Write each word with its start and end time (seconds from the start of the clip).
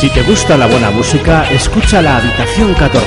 Si 0.00 0.08
te 0.10 0.22
gusta 0.22 0.56
la 0.56 0.66
buena 0.66 0.92
música, 0.92 1.50
escucha 1.50 2.00
la 2.00 2.18
Habitación 2.18 2.72
14, 2.72 3.04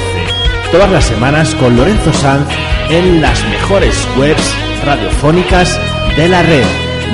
todas 0.74 0.92
las 0.92 1.06
semanas 1.06 1.56
con 1.56 1.78
Lorenzo 1.78 2.12
Sanz 2.12 2.50
en 2.90 3.22
las 3.22 3.42
mejores 3.46 3.96
webs 4.18 4.54
radiofónicas 4.84 5.80
de 6.18 6.28
la 6.28 6.42
red. 6.44 6.66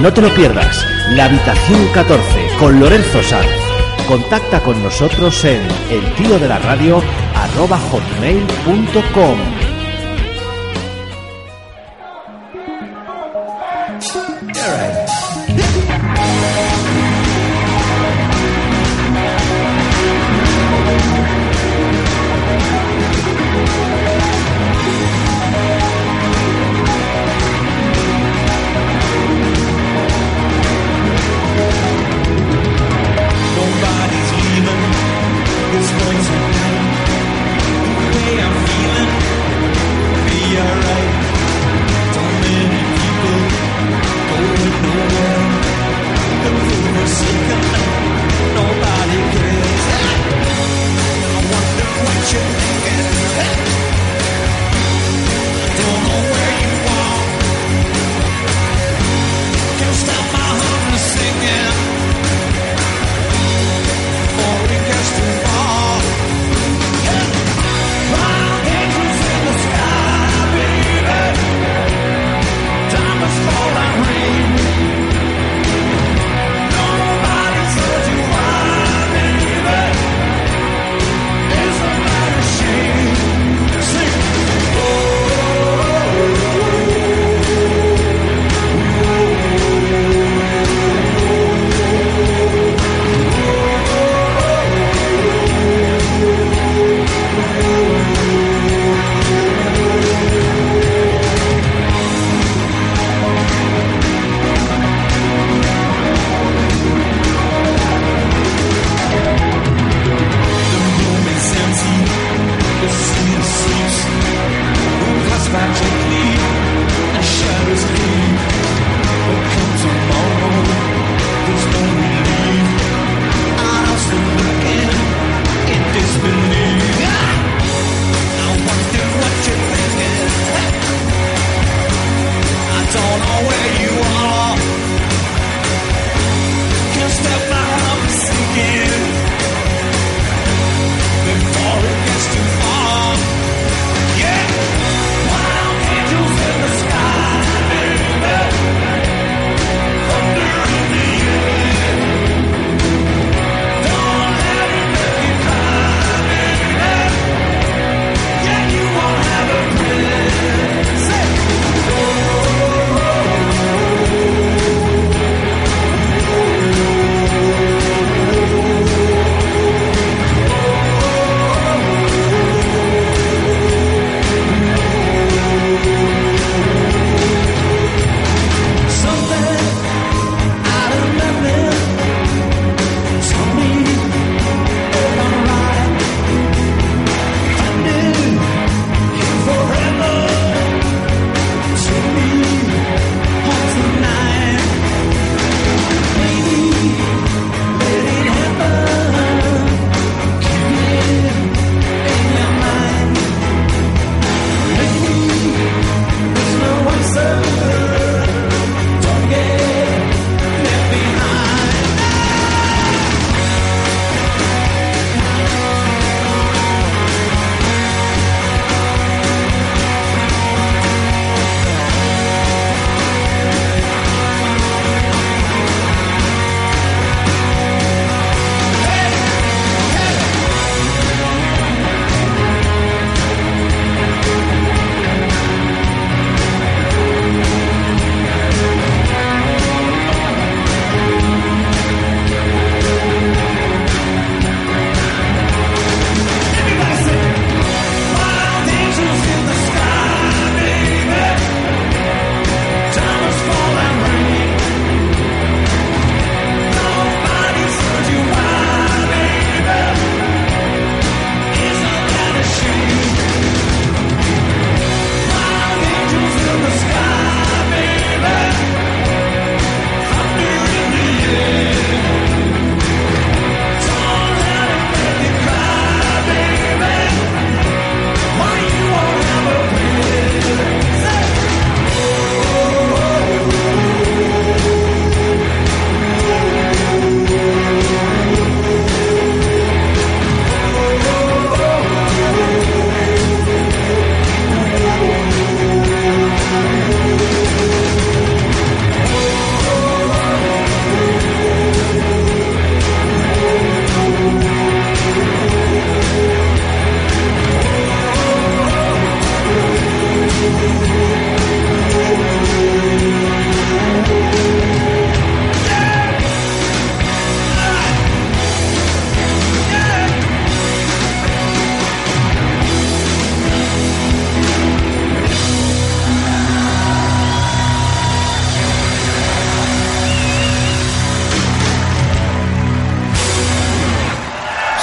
No 0.02 0.12
te 0.12 0.24
lo 0.24 0.34
pierdas, 0.34 0.84
la 1.12 1.26
Habitación 1.26 1.88
14 1.94 2.24
con 2.58 2.80
Lorenzo 2.80 3.22
Sanz. 3.22 3.46
Contacta 4.08 4.62
con 4.62 4.82
nosotros 4.82 5.46
en 5.46 5.62
el 5.92 6.16
tiro 6.16 6.40
de 6.40 6.48
la 6.48 6.58
radio. 6.58 7.04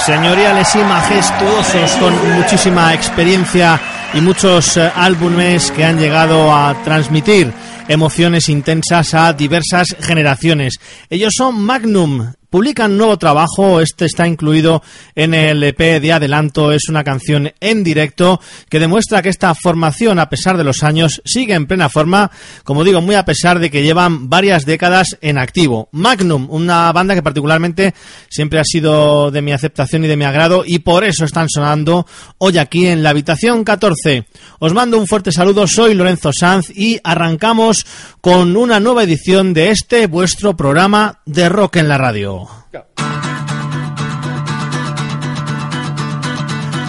Señoriales 0.05 0.75
y 0.75 0.77
majestuosos 0.77 1.91
con 1.99 2.35
muchísima 2.35 2.93
experiencia 2.93 3.81
y 4.13 4.21
muchos 4.21 4.77
eh, 4.77 4.91
álbumes 4.95 5.71
que 5.71 5.83
han 5.83 5.97
llegado 5.97 6.53
a 6.53 6.75
transmitir 6.83 7.51
emociones 7.87 8.47
intensas 8.49 9.15
a 9.15 9.33
diversas 9.33 9.95
generaciones. 9.99 10.79
Ellos 11.09 11.33
son 11.35 11.59
Magnum, 11.59 12.33
publican 12.55 12.97
nuevo 12.97 13.17
trabajo, 13.17 13.81
este 13.81 14.05
está 14.05 14.25
incluido 14.25 14.81
en 15.13 15.33
el 15.33 15.61
EP 15.61 15.99
de 15.99 16.13
adelanto, 16.13 16.71
es 16.71 16.87
una 16.87 17.03
canción 17.03 17.51
en 17.59 17.83
directo 17.83 18.39
que 18.69 18.79
demuestra 18.79 19.21
que 19.21 19.27
esta 19.27 19.53
formación, 19.55 20.19
a 20.19 20.29
pesar 20.29 20.55
de 20.55 20.63
los 20.63 20.81
años, 20.81 21.21
sigue 21.25 21.53
en 21.53 21.65
plena 21.65 21.89
forma, 21.89 22.31
como 22.63 22.85
digo, 22.85 23.01
muy 23.01 23.15
a 23.15 23.25
pesar 23.25 23.59
de 23.59 23.69
que 23.69 23.83
llevan 23.83 24.29
varias 24.29 24.65
décadas 24.65 25.17
en 25.19 25.37
activo. 25.37 25.89
Magnum, 25.91 26.47
una 26.49 26.93
banda 26.93 27.13
que 27.13 27.21
particularmente 27.21 27.93
siempre 28.29 28.61
ha 28.61 28.63
sido 28.63 29.31
de 29.31 29.41
mi 29.41 29.51
aceptación 29.51 30.05
y 30.05 30.07
de 30.07 30.15
mi 30.15 30.23
agrado 30.23 30.63
y 30.65 30.79
por 30.79 31.03
eso 31.03 31.25
están 31.25 31.49
sonando 31.49 32.07
hoy 32.37 32.57
aquí 32.57 32.87
en 32.87 33.03
la 33.03 33.09
habitación 33.09 33.65
14. 33.65 34.27
Os 34.59 34.73
mando 34.73 34.97
un 34.97 35.07
fuerte 35.07 35.33
saludo, 35.33 35.67
soy 35.67 35.93
Lorenzo 35.93 36.31
Sanz 36.31 36.69
y 36.69 37.01
arrancamos 37.03 37.85
con 38.21 38.55
una 38.55 38.79
nueva 38.79 39.03
edición 39.03 39.53
de 39.53 39.71
este 39.71 40.07
vuestro 40.07 40.55
programa 40.55 41.19
de 41.25 41.49
rock 41.49 41.75
en 41.75 41.89
la 41.89 41.97
radio. 41.97 42.44
Go. 42.71 42.83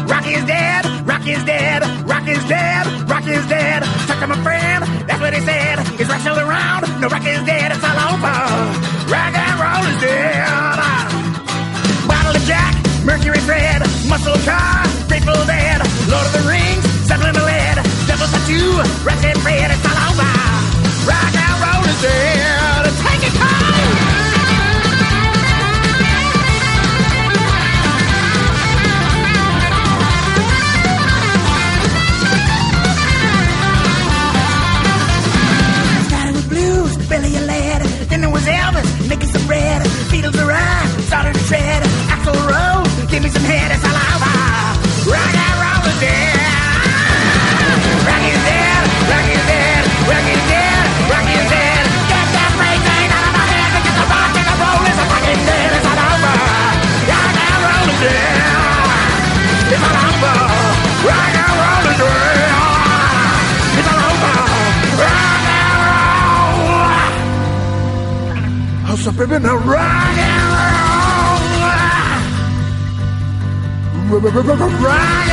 Rock 0.06 0.26
is 0.26 0.44
dead, 0.44 0.84
rock 1.06 1.26
is 1.26 1.44
dead, 1.44 1.82
rock 2.06 2.28
is 2.28 2.44
dead, 2.48 2.86
rock 3.08 3.26
is 3.26 3.46
dead. 3.46 3.82
Talk 4.06 4.20
to 4.20 4.26
my 4.26 4.42
friend, 4.42 4.84
that's 5.08 5.20
what 5.20 5.34
he 5.34 5.40
said. 5.40 5.78
Rock 6.08 6.20
still 6.20 6.38
around? 6.38 6.82
No, 7.00 7.08
rock 7.08 7.26
is 7.26 7.42
dead, 7.44 7.72
it's 7.72 7.84
all 7.84 8.14
over. 8.14 8.36
Rock 9.12 9.34
and 9.34 9.56
roll 9.60 9.84
is 9.90 10.00
dead. 10.00 10.46
Bottle 12.08 12.36
of 12.36 12.42
Jack, 12.44 12.74
Mercury 13.04 13.40
Fred, 13.40 13.80
Muscle 14.08 14.38
Car, 14.44 14.84
Grateful 15.08 15.44
Dead, 15.46 15.78
Lord 16.10 16.26
of 16.26 16.35
So 69.06 69.12
baby, 69.12 69.38
now 69.38 69.54
rock 69.58 70.18
and 70.18 70.42
roll. 74.10 74.20
Rock 74.82 75.25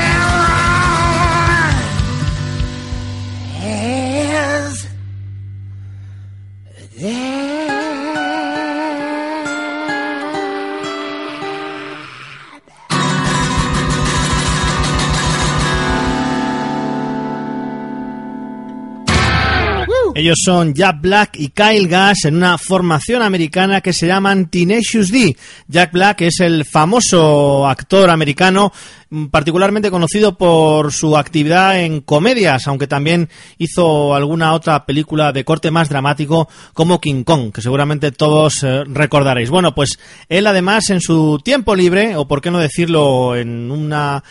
Ellos 20.23 20.39
son 20.41 20.73
Jack 20.73 21.01
Black 21.01 21.35
y 21.37 21.49
Kyle 21.49 21.85
Gass 21.85 22.23
en 22.23 22.37
una 22.37 22.57
formación 22.57 23.21
americana 23.21 23.81
que 23.81 23.91
se 23.91 24.07
llaman 24.07 24.49
Tenacious 24.49 25.11
D. 25.11 25.35
Jack 25.67 25.91
Black 25.91 26.21
es 26.21 26.39
el 26.39 26.63
famoso 26.63 27.67
actor 27.67 28.09
americano 28.09 28.71
mm, 29.09 29.25
particularmente 29.25 29.91
conocido 29.91 30.37
por 30.37 30.93
su 30.93 31.17
actividad 31.17 31.77
en 31.77 31.99
comedias, 31.99 32.69
aunque 32.69 32.87
también 32.87 33.27
hizo 33.57 34.15
alguna 34.15 34.53
otra 34.53 34.85
película 34.85 35.33
de 35.33 35.43
corte 35.43 35.71
más 35.71 35.89
dramático 35.89 36.47
como 36.71 37.01
King 37.01 37.25
Kong, 37.25 37.51
que 37.51 37.61
seguramente 37.61 38.13
todos 38.13 38.63
eh, 38.63 38.85
recordaréis. 38.85 39.49
Bueno, 39.49 39.75
pues 39.75 39.99
él 40.29 40.47
además 40.47 40.89
en 40.89 41.01
su 41.01 41.41
tiempo 41.43 41.75
libre, 41.75 42.15
o 42.15 42.29
por 42.29 42.39
qué 42.39 42.49
no 42.49 42.59
decirlo 42.59 43.35
en 43.35 43.69
una 43.69 44.23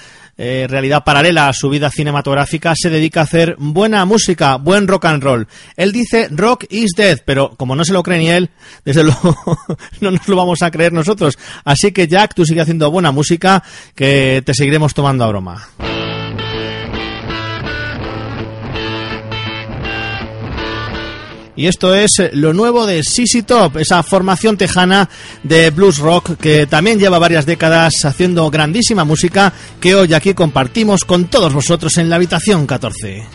eh, 0.44 0.66
realidad 0.66 1.04
paralela 1.04 1.46
a 1.46 1.52
su 1.52 1.68
vida 1.68 1.88
cinematográfica, 1.88 2.74
se 2.74 2.90
dedica 2.90 3.20
a 3.20 3.22
hacer 3.22 3.54
buena 3.60 4.04
música, 4.04 4.56
buen 4.56 4.88
rock 4.88 5.04
and 5.04 5.22
roll. 5.22 5.46
Él 5.76 5.92
dice 5.92 6.26
rock 6.32 6.64
is 6.68 6.90
dead, 6.96 7.20
pero 7.24 7.54
como 7.56 7.76
no 7.76 7.84
se 7.84 7.92
lo 7.92 8.02
cree 8.02 8.18
ni 8.18 8.28
él, 8.28 8.50
desde 8.84 9.04
luego 9.04 9.36
no 10.00 10.10
nos 10.10 10.26
lo 10.26 10.34
vamos 10.34 10.62
a 10.62 10.72
creer 10.72 10.92
nosotros. 10.92 11.38
Así 11.64 11.92
que 11.92 12.08
Jack, 12.08 12.34
tú 12.34 12.44
sigue 12.44 12.60
haciendo 12.60 12.90
buena 12.90 13.12
música, 13.12 13.62
que 13.94 14.42
te 14.44 14.52
seguiremos 14.52 14.94
tomando 14.94 15.22
a 15.22 15.28
broma. 15.28 15.68
Y 21.54 21.66
esto 21.66 21.94
es 21.94 22.10
lo 22.32 22.52
nuevo 22.52 22.86
de 22.86 23.02
CC 23.02 23.42
Top, 23.42 23.76
esa 23.76 24.02
formación 24.02 24.56
tejana 24.56 25.08
de 25.42 25.70
blues 25.70 25.98
rock 25.98 26.36
que 26.38 26.66
también 26.66 26.98
lleva 26.98 27.18
varias 27.18 27.44
décadas 27.44 28.04
haciendo 28.04 28.50
grandísima 28.50 29.04
música 29.04 29.52
que 29.80 29.94
hoy 29.94 30.14
aquí 30.14 30.32
compartimos 30.34 31.04
con 31.04 31.26
todos 31.26 31.52
vosotros 31.52 31.98
en 31.98 32.08
la 32.08 32.16
habitación 32.16 32.66
14. 32.66 33.26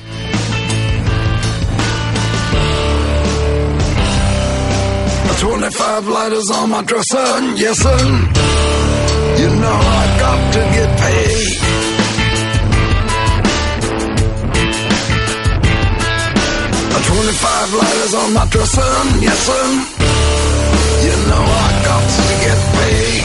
Twenty-five 17.27 17.73
lighters 17.73 18.13
on 18.13 18.31
my 18.31 18.45
dresser, 18.45 18.79
yes 19.19 19.37
sir. 19.45 19.67
You 21.03 21.15
know 21.27 21.43
I 21.43 21.69
got 21.83 22.03
to 22.15 22.23
get 22.39 22.59
paid. 22.71 23.23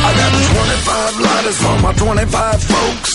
I 0.00 0.10
got 0.16 0.32
twenty-five 0.48 1.14
lighters 1.20 1.58
for 1.60 1.76
my 1.82 1.92
twenty-five 1.92 2.62
folks. 2.64 3.12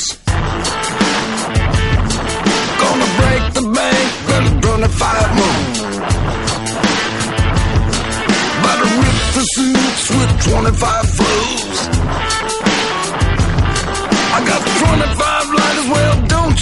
Gonna 2.78 3.10
break 3.18 3.44
the 3.58 3.66
bank 3.74 4.10
with 4.28 4.62
twenty-five 4.62 5.30
more. 5.40 5.62
About 8.62 8.78
to 8.78 8.90
rip 9.02 9.18
the 9.34 9.44
suits 9.56 10.06
with 10.12 10.32
twenty-five 10.52 11.06
flows. 11.10 11.99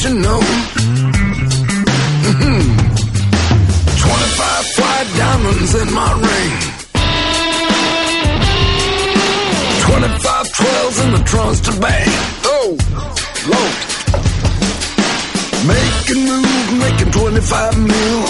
You 0.08 0.14
know? 0.20 0.40
Mm-hmm. 2.28 2.62
25 4.04 4.80
white 4.80 5.10
diamonds 5.18 5.72
in 5.76 5.88
my 5.94 6.12
ring. 6.28 6.54
25 9.84 10.48
12s 10.60 10.98
in 11.04 11.10
the 11.12 11.24
trunks 11.26 11.60
to 11.62 11.72
bang. 11.82 12.08
Oh, 12.46 12.78
Lord. 13.52 13.76
Making 15.68 16.22
moves, 16.30 16.72
making 16.84 17.12
25 17.12 17.78
mil. 17.80 18.22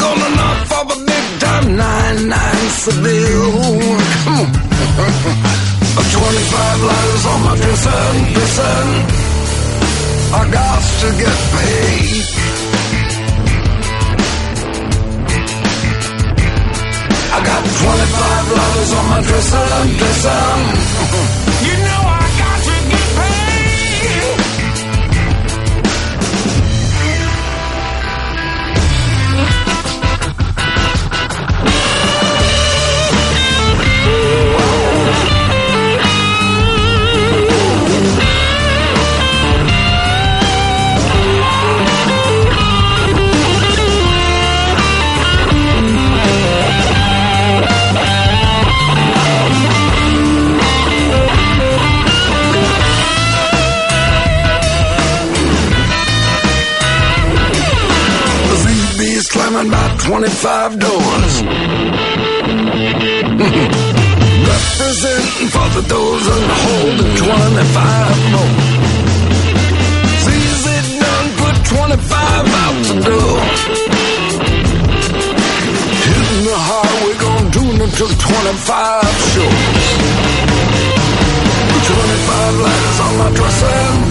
Gonna 0.00 0.28
knock 0.38 0.70
off 0.72 0.88
a 0.96 0.98
big 1.04 1.26
time 1.40 1.66
9-9 1.76 2.68
Seville. 2.82 3.52
Come 4.24 4.38
on. 5.72 5.77
25 6.02 6.82
letters 6.82 7.26
on 7.26 7.42
my 7.42 7.56
dresser, 7.56 8.02
dresser. 8.34 8.78
I 10.30 10.42
got 10.52 10.82
to 11.00 11.08
get 11.22 11.38
paid. 11.54 12.24
I 17.30 17.38
got 17.44 17.62
25 17.64 18.52
letters 18.58 18.92
on 18.92 19.04
my 19.10 19.20
dresser, 19.22 19.66
dresser. 19.98 21.47
25 60.08 60.78
doors. 60.80 61.42
Representing 64.48 65.48
for 65.52 65.68
the 65.76 65.82
those 65.86 66.26
and 66.32 66.48
holding 66.64 67.12
25 67.14 68.32
more. 68.32 68.54
See, 70.24 70.40
easy 70.48 70.96
done, 70.98 71.28
put 71.36 71.56
25 71.60 72.48
out 72.64 72.76
the 72.88 72.94
door. 73.04 73.36
Hitting 76.08 76.44
the 76.48 76.56
highway, 76.56 77.14
gonna 77.20 77.50
do 77.52 77.64
until 77.84 78.08
25 78.08 79.04
shows. 79.28 79.68
25 81.84 82.54
letters 82.64 82.98
on 83.04 83.12
my 83.18 83.28
dresser. 83.36 84.07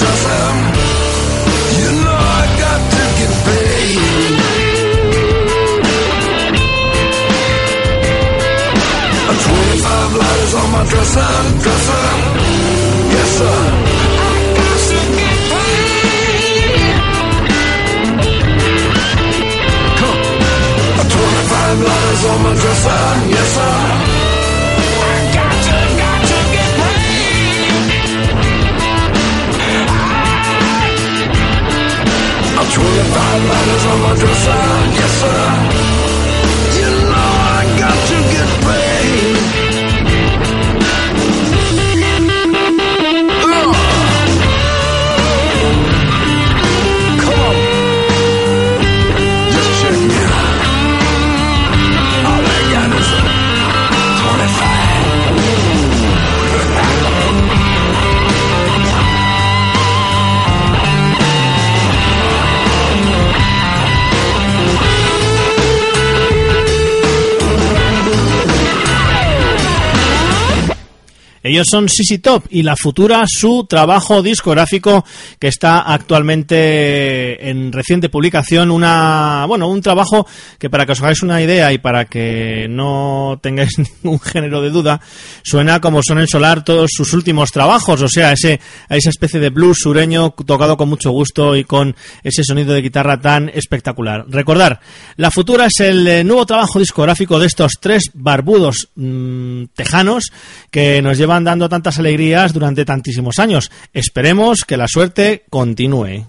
Ellos 71.48 71.68
son 71.70 71.88
Sisi 71.88 72.20
Top 72.20 72.46
y 72.50 72.64
la 72.64 72.76
futura 72.76 73.24
su 73.26 73.66
trabajo 73.66 74.22
discográfico 74.22 75.06
que 75.40 75.48
está 75.48 75.80
actualmente 75.82 77.50
en 77.50 77.72
reciente 77.72 78.10
publicación. 78.10 78.72
Una, 78.72 79.46
bueno, 79.48 79.68
un 79.68 79.82
trabajo 79.82 80.28
que 80.58 80.70
para 80.70 80.86
que 80.86 80.94
os 80.94 81.02
hagáis 81.02 81.22
una 81.24 81.42
idea 81.42 81.72
y 81.74 81.78
para 81.78 82.06
que 82.06 82.68
no 82.70 83.40
tengáis 83.42 83.72
ningún 84.04 84.20
género 84.20 84.62
de 84.62 84.70
duda, 84.70 85.02
suena 85.44 85.80
como 85.80 86.02
son 86.04 86.20
en 86.20 86.28
Solar 86.28 86.64
todos 86.64 86.90
sus 86.94 87.14
últimos 87.14 87.52
trabajos. 87.52 88.02
O 88.02 88.08
sea, 88.08 88.32
ese, 88.32 88.60
esa 88.90 89.10
especie 89.10 89.40
de 89.40 89.50
blues 89.50 89.78
sureño 89.82 90.32
tocado 90.32 90.78
con 90.78 90.90
mucho 90.90 91.12
gusto 91.12 91.56
y 91.56 91.64
con 91.64 91.96
ese 92.24 92.44
sonido 92.44 92.74
de 92.74 92.82
guitarra 92.82 93.20
tan 93.20 93.50
espectacular. 93.50 94.26
Recordar, 94.28 94.80
la 95.16 95.32
futura 95.32 95.68
es 95.68 95.80
el 95.80 96.08
eh, 96.08 96.24
nuevo 96.24 96.46
trabajo 96.46 96.80
discográfico 96.80 97.40
de 97.40 97.48
estos 97.48 97.74
tres 97.80 98.04
barbudos 98.14 98.90
mmm, 98.96 99.66
tejanos 99.76 100.32
que 100.72 101.02
nos 101.02 101.18
llevan 101.18 101.44
dando 101.44 101.70
tantas 101.70 102.00
alegrías 102.00 102.54
durante 102.54 102.86
tantísimos 102.86 103.40
años. 103.40 103.72
Esperemos 103.94 104.60
que 104.66 104.78
la 104.78 104.88
suerte 104.88 105.27
continúe. 105.50 106.26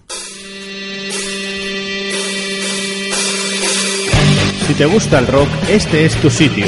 Si 4.67 4.75
te 4.75 4.87
gusta 4.87 5.19
el 5.19 5.27
rock, 5.27 5.49
este 5.69 6.05
es 6.05 6.15
tu 6.17 6.31
sitio. 6.31 6.67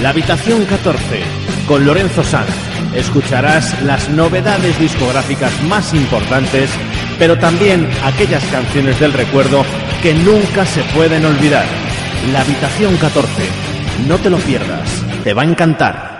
La 0.00 0.10
Habitación 0.10 0.64
14, 0.64 1.20
con 1.66 1.84
Lorenzo 1.84 2.22
Sanz. 2.22 2.48
Escucharás 2.94 3.82
las 3.82 4.08
novedades 4.08 4.78
discográficas 4.78 5.52
más 5.64 5.92
importantes, 5.94 6.70
pero 7.18 7.38
también 7.38 7.88
aquellas 8.04 8.44
canciones 8.46 8.98
del 9.00 9.12
recuerdo 9.12 9.64
que 10.02 10.14
nunca 10.14 10.64
se 10.64 10.82
pueden 10.94 11.24
olvidar. 11.24 11.66
La 12.32 12.40
Habitación 12.40 12.96
14, 12.96 13.28
no 14.08 14.18
te 14.18 14.30
lo 14.30 14.38
pierdas, 14.38 15.04
te 15.24 15.34
va 15.34 15.42
a 15.42 15.46
encantar. 15.46 16.11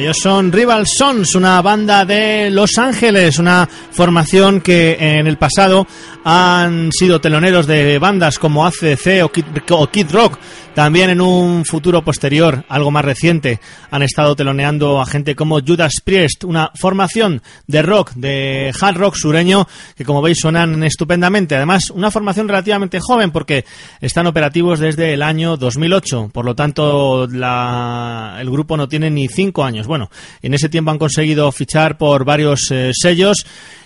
Ellos 0.00 0.16
son 0.18 0.50
Rival 0.50 0.86
Sons, 0.86 1.34
una 1.34 1.60
banda 1.60 2.06
de 2.06 2.48
Los 2.48 2.78
Ángeles, 2.78 3.38
una 3.38 3.68
formación 3.68 4.62
que 4.62 4.96
en 4.98 5.26
el 5.26 5.36
pasado 5.36 5.86
han 6.24 6.90
sido 6.90 7.20
teloneros 7.20 7.66
de 7.66 7.98
bandas 7.98 8.38
como 8.38 8.64
ACC 8.64 9.22
o 9.22 9.28
Kid, 9.30 9.44
o 9.68 9.86
Kid 9.88 10.10
Rock. 10.10 10.38
También 10.74 11.10
en 11.10 11.20
un 11.20 11.64
futuro 11.64 12.02
posterior, 12.02 12.64
algo 12.68 12.90
más 12.92 13.04
reciente, 13.04 13.58
han 13.90 14.02
estado 14.02 14.36
teloneando 14.36 15.00
a 15.00 15.04
gente 15.06 15.34
como 15.34 15.60
Judas 15.60 15.94
Priest, 16.02 16.44
una 16.44 16.70
formación 16.74 17.42
de 17.66 17.82
rock, 17.82 18.12
de 18.14 18.72
hard 18.80 18.96
rock 18.96 19.16
sureño, 19.16 19.66
que 19.96 20.04
como 20.04 20.22
veis 20.22 20.38
suenan 20.40 20.82
estupendamente. 20.84 21.56
Además, 21.56 21.90
una 21.90 22.10
formación 22.12 22.46
relativamente 22.48 23.00
joven 23.00 23.32
porque 23.32 23.64
están 24.00 24.28
operativos 24.28 24.78
desde 24.78 25.12
el 25.12 25.22
año 25.22 25.56
2008. 25.56 26.30
Por 26.32 26.44
lo 26.44 26.54
tanto, 26.54 27.26
la- 27.26 28.38
el 28.40 28.48
grupo 28.48 28.76
no 28.76 28.88
tiene 28.88 29.10
ni 29.10 29.26
cinco 29.28 29.64
años. 29.64 29.88
Bueno, 29.88 30.08
en 30.40 30.54
ese 30.54 30.68
tiempo 30.68 30.92
han 30.92 30.98
conseguido 30.98 31.50
fichar 31.52 31.98
por 31.98 32.24
varios 32.24 32.70
eh, 32.70 32.92
sellos 32.94 33.44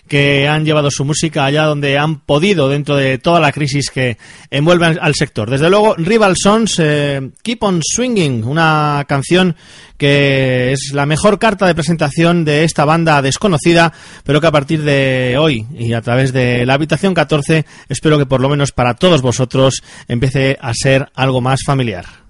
que 0.08 0.46
han 0.48 0.64
llevado 0.64 0.90
su 0.90 1.04
música 1.04 1.44
allá 1.44 1.64
donde 1.64 1.98
han 1.98 2.20
podido 2.20 2.68
dentro 2.68 2.96
de 2.96 3.18
toda 3.18 3.40
la 3.40 3.52
crisis 3.52 3.90
que 3.90 4.18
envuelve 4.50 4.86
al- 5.00 5.14
sector. 5.14 5.48
Desde 5.50 5.70
luego, 5.70 5.94
Rival 5.96 6.34
Sons, 6.36 6.76
eh, 6.78 7.30
Keep 7.42 7.62
on 7.62 7.80
Swinging, 7.82 8.44
una 8.44 9.04
canción 9.08 9.56
que 9.96 10.72
es 10.72 10.90
la 10.92 11.06
mejor 11.06 11.38
carta 11.38 11.66
de 11.66 11.74
presentación 11.74 12.44
de 12.44 12.64
esta 12.64 12.84
banda 12.84 13.22
desconocida, 13.22 13.92
pero 14.24 14.40
que 14.40 14.46
a 14.48 14.52
partir 14.52 14.82
de 14.82 15.36
hoy 15.38 15.64
y 15.78 15.92
a 15.92 16.02
través 16.02 16.32
de 16.32 16.66
la 16.66 16.74
habitación 16.74 17.14
14, 17.14 17.64
espero 17.88 18.18
que 18.18 18.26
por 18.26 18.40
lo 18.40 18.48
menos 18.48 18.72
para 18.72 18.94
todos 18.94 19.22
vosotros 19.22 19.82
empiece 20.08 20.58
a 20.60 20.72
ser 20.74 21.08
algo 21.14 21.40
más 21.40 21.60
familiar. 21.64 22.23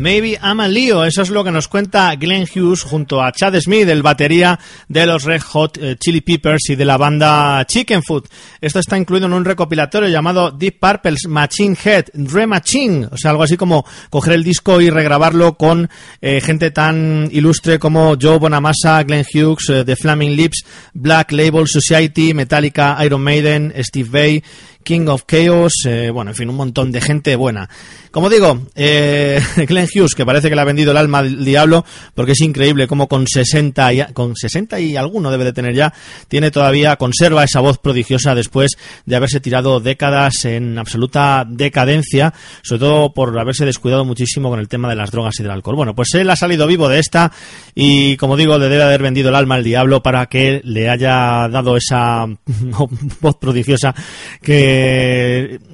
Maybe 0.00 0.38
I'm 0.42 0.60
a 0.60 0.66
Leo, 0.66 1.04
eso 1.04 1.20
es 1.20 1.28
lo 1.28 1.44
que 1.44 1.50
nos 1.50 1.68
cuenta 1.68 2.16
Glenn 2.16 2.48
Hughes 2.48 2.84
junto 2.84 3.22
a 3.22 3.32
Chad 3.32 3.54
Smith, 3.60 3.86
el 3.86 4.02
batería 4.02 4.58
de 4.88 5.04
los 5.04 5.24
Red 5.24 5.42
Hot 5.42 5.76
eh, 5.76 5.96
Chili 6.00 6.22
Peppers 6.22 6.70
y 6.70 6.74
de 6.74 6.86
la 6.86 6.96
banda 6.96 7.62
Chicken 7.66 8.02
Food. 8.02 8.24
Esto 8.62 8.78
está 8.78 8.96
incluido 8.96 9.26
en 9.26 9.34
un 9.34 9.44
recopilatorio 9.44 10.08
llamado 10.08 10.52
Deep 10.52 10.80
Purple's 10.80 11.26
Machine 11.28 11.76
Head, 11.84 12.06
Dre 12.14 12.46
Machine, 12.46 13.08
o 13.12 13.18
sea, 13.18 13.32
algo 13.32 13.42
así 13.42 13.58
como 13.58 13.84
coger 14.08 14.32
el 14.32 14.42
disco 14.42 14.80
y 14.80 14.88
regrabarlo 14.88 15.58
con 15.58 15.90
eh, 16.22 16.40
gente 16.40 16.70
tan 16.70 17.28
ilustre 17.30 17.78
como 17.78 18.16
Joe 18.18 18.38
Bonamassa, 18.38 19.02
Glenn 19.02 19.26
Hughes, 19.30 19.68
eh, 19.68 19.84
The 19.84 19.96
Flaming 19.96 20.34
Lips, 20.34 20.64
Black 20.94 21.30
Label 21.32 21.68
Society, 21.68 22.32
Metallica, 22.32 22.96
Iron 23.04 23.20
Maiden, 23.20 23.74
Steve 23.84 24.08
Vai, 24.10 24.42
King 24.82 25.06
of 25.08 25.24
Chaos, 25.26 25.72
eh, 25.86 26.10
bueno, 26.10 26.30
en 26.30 26.36
fin, 26.36 26.48
un 26.48 26.56
montón 26.56 26.90
de 26.90 27.00
gente 27.00 27.36
buena. 27.36 27.68
Como 28.10 28.28
digo, 28.28 28.66
eh, 28.74 29.40
Glenn 29.68 29.86
Hughes, 29.94 30.14
que 30.14 30.26
parece 30.26 30.48
que 30.48 30.54
le 30.54 30.60
ha 30.60 30.64
vendido 30.64 30.90
el 30.90 30.96
alma 30.96 31.18
al 31.18 31.44
diablo, 31.44 31.84
porque 32.14 32.32
es 32.32 32.40
increíble 32.40 32.86
cómo 32.86 33.06
con 33.06 33.26
60 33.26 33.92
y, 33.92 34.04
con 34.12 34.34
60 34.34 34.80
y 34.80 34.96
alguno 34.96 35.30
debe 35.30 35.44
de 35.44 35.52
tener 35.52 35.74
ya, 35.74 35.92
tiene 36.28 36.50
todavía, 36.50 36.96
conserva 36.96 37.44
esa 37.44 37.60
voz 37.60 37.78
prodigiosa 37.78 38.34
después 38.34 38.72
de 39.06 39.16
haberse 39.16 39.40
tirado 39.40 39.80
décadas 39.80 40.44
en 40.44 40.78
absoluta 40.78 41.46
decadencia, 41.48 42.34
sobre 42.62 42.80
todo 42.80 43.14
por 43.14 43.38
haberse 43.38 43.64
descuidado 43.64 44.04
muchísimo 44.04 44.50
con 44.50 44.58
el 44.58 44.68
tema 44.68 44.88
de 44.88 44.96
las 44.96 45.10
drogas 45.10 45.38
y 45.38 45.42
del 45.42 45.52
alcohol. 45.52 45.76
Bueno, 45.76 45.94
pues 45.94 46.08
él 46.14 46.30
ha 46.30 46.36
salido 46.36 46.66
vivo 46.66 46.88
de 46.88 46.98
esta 46.98 47.30
y, 47.74 48.16
como 48.16 48.36
digo, 48.36 48.58
le 48.58 48.68
debe 48.68 48.82
haber 48.82 49.02
vendido 49.02 49.28
el 49.28 49.34
alma 49.34 49.56
al 49.56 49.64
diablo 49.64 50.02
para 50.02 50.26
que 50.26 50.60
le 50.64 50.88
haya 50.88 51.48
dado 51.48 51.76
esa 51.76 52.26
voz 53.20 53.36
prodigiosa 53.36 53.94
que, 54.42 54.69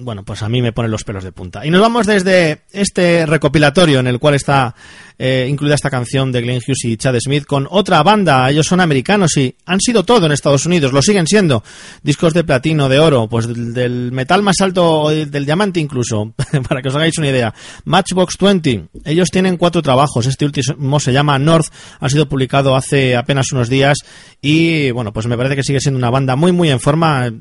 bueno, 0.00 0.22
pues 0.24 0.42
a 0.42 0.48
mí 0.48 0.62
me 0.62 0.72
pone 0.72 0.88
los 0.88 1.04
pelos 1.04 1.24
de 1.24 1.32
punta. 1.32 1.64
Y 1.66 1.70
nos 1.70 1.80
vamos 1.80 2.06
desde 2.06 2.62
este 2.72 3.26
recopilatorio 3.26 4.00
en 4.00 4.06
el 4.06 4.18
cual 4.18 4.35
está 4.35 4.74
eh, 5.18 5.46
incluida 5.48 5.74
esta 5.74 5.90
canción 5.90 6.31
de 6.33 6.42
Glenn 6.42 6.59
Hughes 6.59 6.85
y 6.85 6.96
Chad 6.96 7.16
Smith 7.18 7.44
con 7.46 7.66
otra 7.70 8.02
banda. 8.02 8.48
Ellos 8.50 8.66
son 8.66 8.81
americanos 8.81 9.37
y 9.37 9.55
han 9.64 9.81
sido 9.81 10.05
todo 10.05 10.26
en 10.26 10.33
Estados 10.33 10.66
Unidos, 10.66 10.92
lo 10.92 11.02
siguen 11.02 11.26
siendo. 11.26 11.62
Discos 12.02 12.35
de 12.35 12.44
platino, 12.44 12.88
de 12.88 12.98
oro, 12.98 13.29
pues 13.29 13.46
del, 13.46 13.72
del 13.72 14.12
metal 14.12 14.42
más 14.42 14.57
alto, 14.61 15.11
del 15.11 15.46
diamante 15.46 15.81
incluso, 15.81 16.35
para 16.68 16.83
que 16.83 16.88
os 16.88 16.94
hagáis 16.94 17.18
una 17.18 17.29
idea. 17.29 17.55
Matchbox 17.85 18.37
20. 18.38 18.88
Ellos 19.05 19.31
tienen 19.31 19.57
cuatro 19.57 19.83
trabajos. 19.83 20.26
Este 20.26 20.44
último 20.44 21.00
se 21.00 21.12
llama 21.12 21.38
North, 21.38 21.66
ha 22.00 22.09
sido 22.09 22.29
publicado 22.29 22.76
hace 22.76 23.16
apenas 23.16 23.52
unos 23.52 23.68
días 23.68 23.96
y 24.40 24.90
bueno, 24.90 25.12
pues 25.12 25.26
me 25.26 25.37
parece 25.37 25.57
que 25.57 25.62
sigue 25.62 25.81
siendo 25.81 25.98
una 25.98 26.11
banda 26.11 26.37
muy 26.37 26.52
muy 26.52 26.70
en 26.70 26.81
forma. 26.81 27.33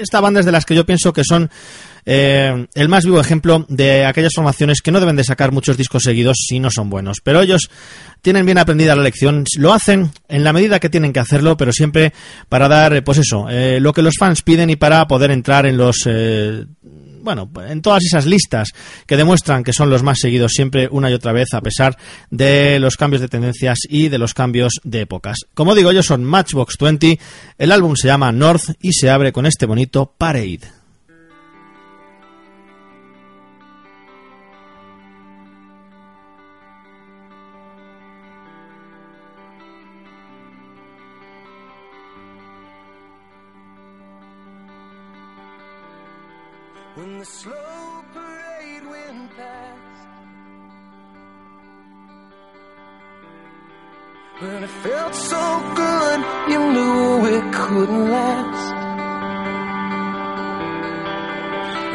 Esta 0.00 0.20
banda 0.20 0.40
es 0.40 0.46
de 0.46 0.52
las 0.52 0.64
que 0.64 0.74
yo 0.74 0.84
pienso 0.84 1.12
que 1.12 1.24
son 1.24 1.50
eh, 2.06 2.66
el 2.74 2.88
más 2.88 3.04
vivo 3.04 3.20
ejemplo 3.20 3.64
de 3.68 4.04
aquellas 4.04 4.34
formaciones 4.34 4.80
que 4.82 4.92
no 4.92 5.00
deben 5.00 5.16
de 5.16 5.24
sacar 5.24 5.52
muchos 5.52 5.76
discos 5.76 6.02
seguidos 6.02 6.36
si 6.48 6.60
no 6.60 6.70
son 6.70 6.90
buenos. 6.90 7.18
Pero 7.22 7.40
ellos 7.40 7.70
tienen 8.24 8.46
bien 8.46 8.56
aprendida 8.56 8.96
la 8.96 9.02
lección, 9.02 9.44
lo 9.58 9.74
hacen 9.74 10.10
en 10.28 10.44
la 10.44 10.54
medida 10.54 10.80
que 10.80 10.88
tienen 10.88 11.12
que 11.12 11.20
hacerlo, 11.20 11.58
pero 11.58 11.72
siempre 11.72 12.14
para 12.48 12.68
dar, 12.68 12.94
eh, 12.94 13.02
pues 13.02 13.18
eso, 13.18 13.50
eh, 13.50 13.80
lo 13.80 13.92
que 13.92 14.00
los 14.00 14.14
fans 14.18 14.40
piden 14.40 14.70
y 14.70 14.76
para 14.76 15.06
poder 15.06 15.30
entrar 15.30 15.66
en 15.66 15.76
los... 15.76 15.96
Eh, 16.06 16.64
bueno, 17.22 17.50
en 17.66 17.80
todas 17.80 18.04
esas 18.04 18.26
listas 18.26 18.68
que 19.06 19.16
demuestran 19.16 19.64
que 19.64 19.72
son 19.72 19.88
los 19.88 20.02
más 20.02 20.18
seguidos 20.20 20.52
siempre 20.52 20.88
una 20.90 21.10
y 21.10 21.14
otra 21.14 21.32
vez 21.32 21.54
a 21.54 21.62
pesar 21.62 21.96
de 22.30 22.78
los 22.78 22.96
cambios 22.96 23.22
de 23.22 23.28
tendencias 23.28 23.78
y 23.88 24.08
de 24.08 24.18
los 24.18 24.34
cambios 24.34 24.74
de 24.84 25.02
épocas. 25.02 25.38
Como 25.54 25.74
digo, 25.74 25.90
ellos 25.90 26.04
son 26.04 26.22
Matchbox 26.22 26.76
20, 26.78 27.18
el 27.56 27.72
álbum 27.72 27.96
se 27.96 28.08
llama 28.08 28.30
North 28.30 28.72
y 28.80 28.92
se 28.92 29.08
abre 29.08 29.32
con 29.32 29.46
este 29.46 29.64
bonito 29.64 30.14
Parade. 30.18 30.83
Felt 55.04 55.14
so 55.14 55.74
good 55.74 56.20
You 56.48 56.60
knew 56.72 57.26
it 57.36 57.52
couldn't 57.52 58.10
last. 58.10 58.74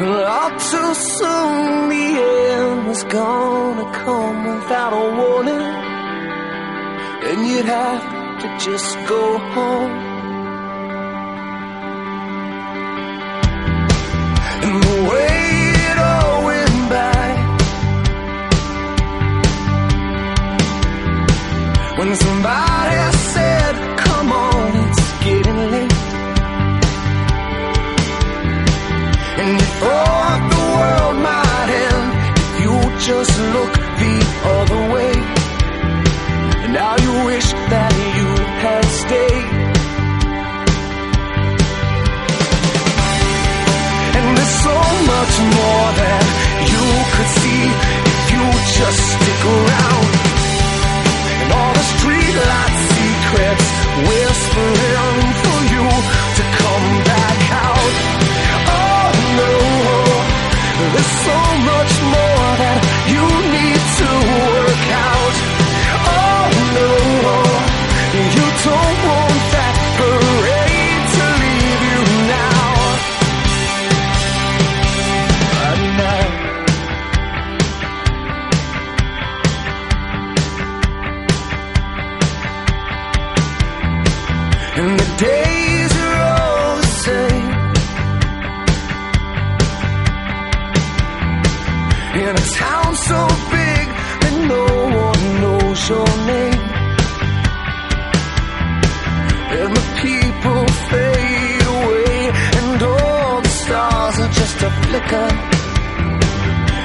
And 0.00 0.10
all 0.34 0.50
too 0.70 0.94
soon 1.18 1.88
The 1.88 2.06
end 2.52 2.86
was 2.86 3.02
gonna 3.04 3.88
come 4.04 4.38
Without 4.46 4.92
a 4.92 5.04
warning. 5.20 5.66
And 7.28 7.38
you'd 7.48 7.64
have 7.66 8.02
to 8.42 8.48
just 8.66 8.90
go 9.06 9.38
home. 9.54 9.92
And 14.64 14.76
the 14.88 14.98
way 15.10 15.32
it 15.90 15.98
all 15.98 16.44
went 16.48 16.78
by. 16.94 17.26
When 21.98 22.16
somebody 22.16 22.69
wish 37.26 37.52
that 37.52 37.92
you 38.16 38.28
had 38.64 38.84
stayed 38.84 39.60
And 44.16 44.36
there's 44.36 44.56
so 44.68 44.78
much 45.14 45.34
more 45.56 45.86
that 46.02 46.24
you 46.72 46.86
could 47.14 47.30
see 47.40 47.62
if 48.10 48.24
you 48.34 48.44
just 48.78 49.00
stick 49.14 49.40
around. 49.56 50.12
And 51.40 51.48
all 51.56 51.72
the 51.78 51.86
streetlight 51.94 52.74
secrets 52.94 53.66
whispering 54.06 55.28
for 55.42 55.58
you 55.72 55.86
to 56.36 56.42
come 56.62 56.88
back 57.10 57.38
out. 57.68 57.94
Oh 58.76 59.08
no, 59.40 59.54
there's 60.92 61.14
so 61.28 61.38
much 61.70 61.92
more 62.12 62.29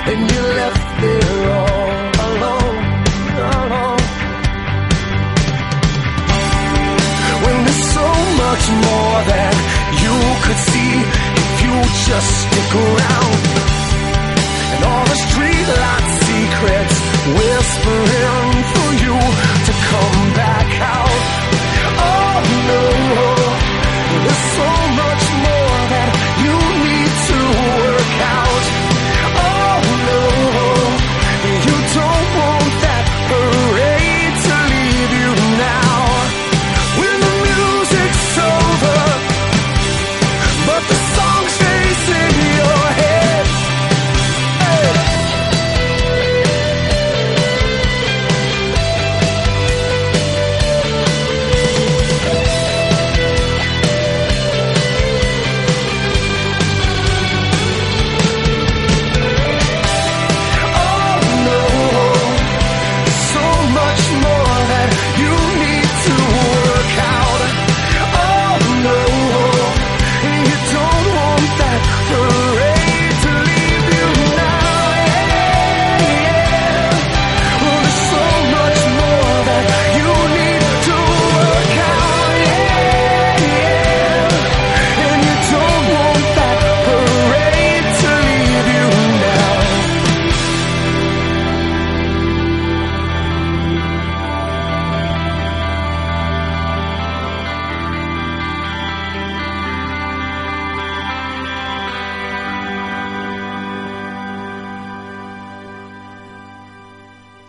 And 0.08 0.32
you're 0.32 0.54
left 0.56 1.02
there 1.02 1.52
all 1.52 1.90
alone, 2.28 2.78
alone 3.36 4.02
when 7.44 7.58
there's 7.66 7.86
so 8.00 8.08
much 8.44 8.64
more 8.86 9.18
that 9.34 9.56
you 10.04 10.16
could 10.46 10.62
see 10.72 10.92
if 11.42 11.50
you 11.66 11.76
just 12.08 12.30
stick 12.46 12.72
around. 12.86 13.44
And 14.74 14.82
all 14.90 15.06
the 15.06 15.20
streetlight 15.28 16.08
secrets 16.24 16.98
whispering 17.36 18.52
for 18.74 18.90
you 19.04 19.18
to 19.68 19.74
come 19.92 20.22
back 20.40 20.70
out. 20.82 21.24
Oh 22.00 22.38
no, 22.70 23.35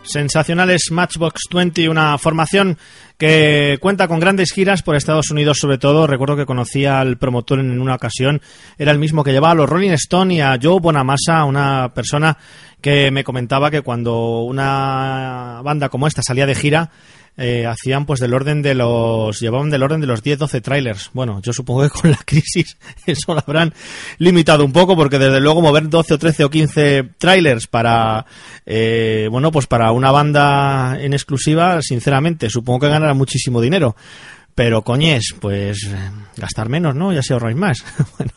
Sensacionales 0.07 0.90
Matchbox 0.90 1.42
20, 1.53 1.88
una 1.88 2.16
formación 2.19 2.79
que 3.19 3.79
cuenta 3.81 4.09
con 4.09 4.21
grandes 4.21 4.53
giras 4.53 4.83
por 4.83 4.97
Estados 4.97 5.31
Unidos 5.31 5.59
sobre 5.61 5.79
todo. 5.79 6.07
Recuerdo 6.07 6.37
que 6.37 6.47
conocía 6.47 7.01
al 7.01 7.19
promotor 7.19 7.61
en 7.61 7.81
una 7.81 7.95
ocasión, 7.95 8.40
era 8.79 8.92
el 8.92 8.99
mismo 8.99 9.25
que 9.25 9.33
llevaba 9.33 9.53
a 9.53 9.55
los 9.57 9.69
Rolling 9.69 9.90
Stone 9.90 10.35
y 10.35 10.40
a 10.40 10.59
Joe 10.62 10.81
Bonamassa, 10.81 11.45
una 11.45 11.92
persona 11.95 12.37
que 12.81 13.11
me 13.11 13.25
comentaba 13.25 13.71
que 13.71 13.83
cuando 13.83 14.42
una 14.42 15.61
banda 15.64 15.88
como 15.88 16.07
esta 16.07 16.23
salía 16.23 16.47
de 16.47 16.55
gira, 16.55 16.90
eh, 17.37 17.66
hacían 17.66 18.07
pues 18.07 18.20
del 18.20 18.35
orden 18.35 18.62
de 18.62 18.75
los 18.75 19.38
llevaban 19.40 19.70
del 19.70 19.83
orden 19.83 20.01
de 20.01 20.07
los 20.07 20.22
10 20.22 20.38
12 20.38 20.61
trailers. 20.61 21.11
Bueno, 21.12 21.40
yo 21.42 21.53
supongo 21.53 21.83
que 21.83 21.90
con 21.90 22.11
la 22.11 22.18
crisis 22.25 22.77
eso 23.07 23.35
lo 23.35 23.40
habrán 23.46 23.75
limitado 24.18 24.64
un 24.64 24.72
poco 24.72 24.96
porque 24.96 25.18
desde 25.18 25.40
luego 25.40 25.62
mover 25.62 25.88
12 25.88 26.14
o 26.14 26.18
13 26.18 26.44
o 26.44 26.51
15 26.51 27.11
trailers 27.18 27.66
para 27.66 28.27
eh, 28.64 29.29
bueno, 29.31 29.53
pues 29.53 29.66
para 29.66 29.92
una 29.92 30.11
banda 30.11 30.99
en 31.01 31.12
exclusiva, 31.12 31.81
sinceramente, 31.83 32.51
supongo 32.51 32.81
que 32.81 32.88
ganará 32.88 33.14
muchísimo 33.14 33.61
dinero. 33.61 33.96
Pero 34.57 34.81
coñes, 34.81 35.35
pues 35.38 35.87
gastar 36.35 36.71
menos, 36.71 36.95
¿no? 36.95 37.12
Ya 37.12 37.23
se 37.23 37.35
ahorráis 37.35 37.57
más. 37.57 37.85
bueno, 38.19 38.33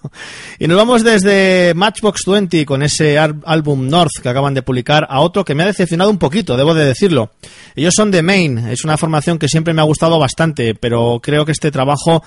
y 0.59 0.67
nos 0.67 0.75
vamos 0.75 1.01
desde 1.01 1.73
Matchbox 1.73 2.23
20 2.27 2.65
con 2.65 2.83
ese 2.83 3.17
álbum 3.17 3.87
North 3.87 4.19
que 4.21 4.27
acaban 4.27 4.53
de 4.53 4.61
publicar 4.61 5.07
a 5.09 5.21
otro 5.21 5.45
que 5.45 5.55
me 5.55 5.63
ha 5.63 5.67
decepcionado 5.67 6.09
un 6.09 6.17
poquito, 6.17 6.57
debo 6.57 6.73
de 6.73 6.83
decirlo. 6.83 7.31
Ellos 7.73 7.93
son 7.95 8.11
de 8.11 8.21
Maine, 8.21 8.73
es 8.73 8.83
una 8.83 8.97
formación 8.97 9.39
que 9.39 9.47
siempre 9.47 9.73
me 9.73 9.81
ha 9.81 9.85
gustado 9.85 10.19
bastante, 10.19 10.75
pero 10.75 11.21
creo 11.23 11.45
que 11.45 11.53
este 11.53 11.71
trabajo 11.71 12.21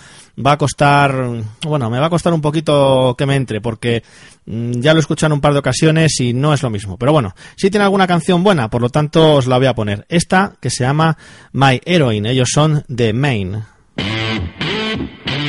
va 0.44 0.52
a 0.52 0.58
costar, 0.58 1.14
bueno, 1.62 1.90
me 1.90 1.98
va 1.98 2.06
a 2.06 2.10
costar 2.10 2.32
un 2.32 2.40
poquito 2.40 3.14
que 3.18 3.26
me 3.26 3.36
entre, 3.36 3.60
porque 3.60 4.02
mm, 4.46 4.80
ya 4.80 4.94
lo 4.94 5.00
he 5.00 5.02
escuchado 5.02 5.34
en 5.34 5.36
un 5.36 5.42
par 5.42 5.52
de 5.52 5.58
ocasiones 5.58 6.18
y 6.18 6.32
no 6.32 6.54
es 6.54 6.62
lo 6.62 6.70
mismo. 6.70 6.96
Pero 6.96 7.12
bueno, 7.12 7.34
sí 7.56 7.68
tiene 7.68 7.84
alguna 7.84 8.06
canción 8.06 8.42
buena, 8.42 8.70
por 8.70 8.80
lo 8.80 8.88
tanto 8.88 9.34
os 9.34 9.46
la 9.46 9.58
voy 9.58 9.66
a 9.66 9.74
poner. 9.74 10.06
Esta 10.08 10.54
que 10.60 10.70
se 10.70 10.84
llama 10.84 11.18
My 11.52 11.78
Heroine, 11.84 12.30
ellos 12.30 12.48
son 12.50 12.84
de 12.88 13.12
Maine. 13.12 13.72
Thank 14.02 15.30
you. 15.30 15.41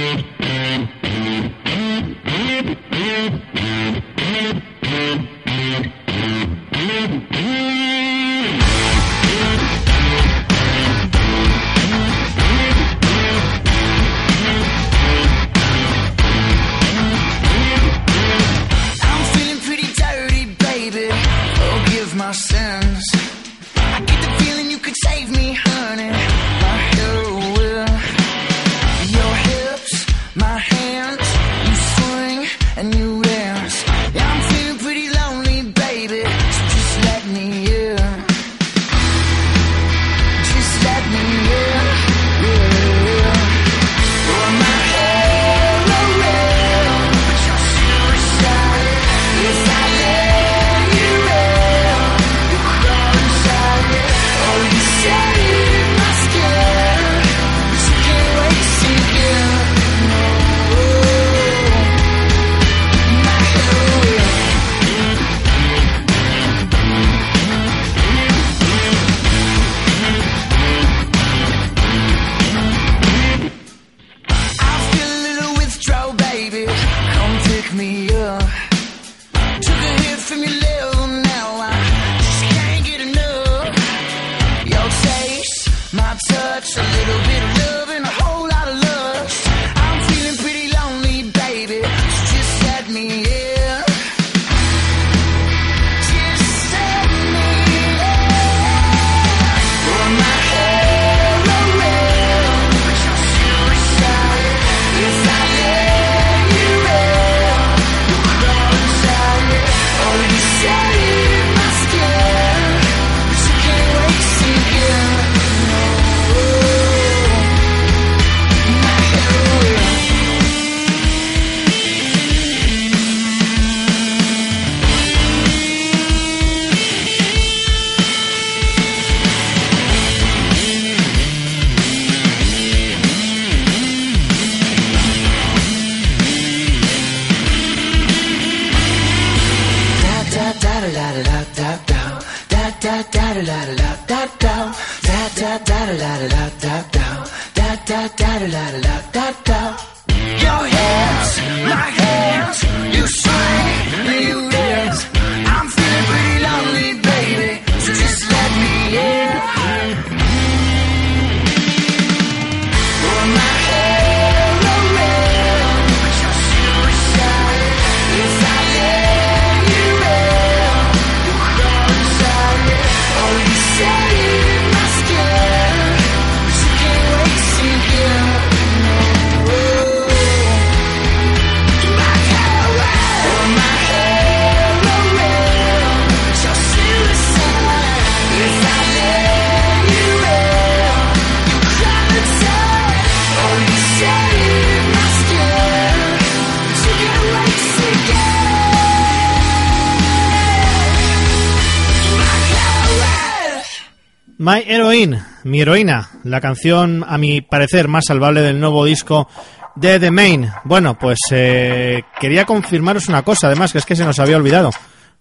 My 204.44 204.62
Heroine, 204.68 205.24
mi 205.46 205.62
heroína, 205.62 206.10
la 206.26 206.42
canción 206.42 207.06
a 207.08 207.18
mi 207.18 207.40
parecer 207.40 207.88
más 207.88 208.04
salvable 208.06 208.42
del 208.42 208.60
nuevo 208.60 208.84
disco 208.84 209.30
de 209.78 210.02
The 210.02 210.12
Main. 210.12 210.50
Bueno, 210.66 211.00
pues 211.00 211.18
eh, 211.32 212.04
quería 212.20 212.44
confirmaros 212.44 213.08
una 213.08 213.22
cosa, 213.22 213.48
además 213.48 213.72
que 213.72 213.78
es 213.78 213.86
que 213.86 213.96
se 213.96 214.04
nos 214.04 214.20
había 214.20 214.36
olvidado. 214.36 214.72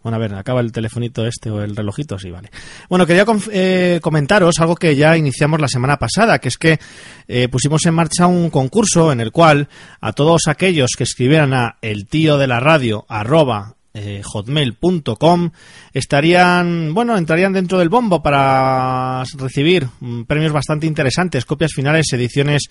Bueno, 0.02 0.16
a 0.16 0.18
ver, 0.18 0.34
acaba 0.34 0.60
el 0.60 0.72
telefonito 0.72 1.24
este 1.24 1.52
o 1.52 1.62
el 1.62 1.76
relojito, 1.76 2.18
sí, 2.18 2.32
vale. 2.32 2.50
Bueno, 2.88 3.06
quería 3.06 3.24
eh, 3.52 4.00
comentaros 4.02 4.58
algo 4.58 4.74
que 4.74 4.96
ya 4.96 5.16
iniciamos 5.16 5.60
la 5.60 5.68
semana 5.68 6.00
pasada, 6.00 6.40
que 6.40 6.48
es 6.48 6.58
que 6.58 6.80
eh, 7.28 7.46
pusimos 7.46 7.86
en 7.86 7.94
marcha 7.94 8.26
un 8.26 8.50
concurso 8.50 9.12
en 9.12 9.20
el 9.20 9.30
cual 9.30 9.68
a 10.00 10.12
todos 10.14 10.48
aquellos 10.48 10.90
que 10.98 11.04
escribieran 11.04 11.54
a 11.54 11.76
el 11.80 12.08
tío 12.08 12.38
de 12.38 12.48
la 12.48 12.58
radio 12.58 13.06
arroba 13.08 13.76
eh, 13.94 14.22
hotmail.com 14.24 15.50
estarían, 15.92 16.94
bueno, 16.94 17.16
entrarían 17.16 17.52
dentro 17.52 17.78
del 17.78 17.90
bombo 17.90 18.22
para 18.22 19.22
recibir 19.36 19.86
mm, 20.00 20.22
premios 20.22 20.52
bastante 20.52 20.86
interesantes, 20.86 21.44
copias 21.44 21.72
finales, 21.72 22.06
ediciones 22.12 22.62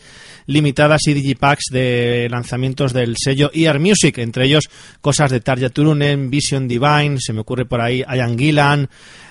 limitadas 0.47 1.01
y 1.07 1.13
digipacks 1.13 1.65
de 1.71 2.27
lanzamientos 2.31 2.93
del 2.93 3.15
sello 3.17 3.51
ER 3.53 3.79
Music, 3.79 4.17
entre 4.17 4.45
ellos 4.45 4.63
cosas 4.99 5.29
de 5.29 5.41
Tarja 5.41 5.69
Turunen, 5.69 6.29
Vision 6.31 6.67
Divine, 6.67 7.17
se 7.19 7.33
me 7.33 7.41
ocurre 7.41 7.65
por 7.65 7.81
ahí 7.81 8.03
Ian 8.07 8.37
Gillan, 8.37 8.89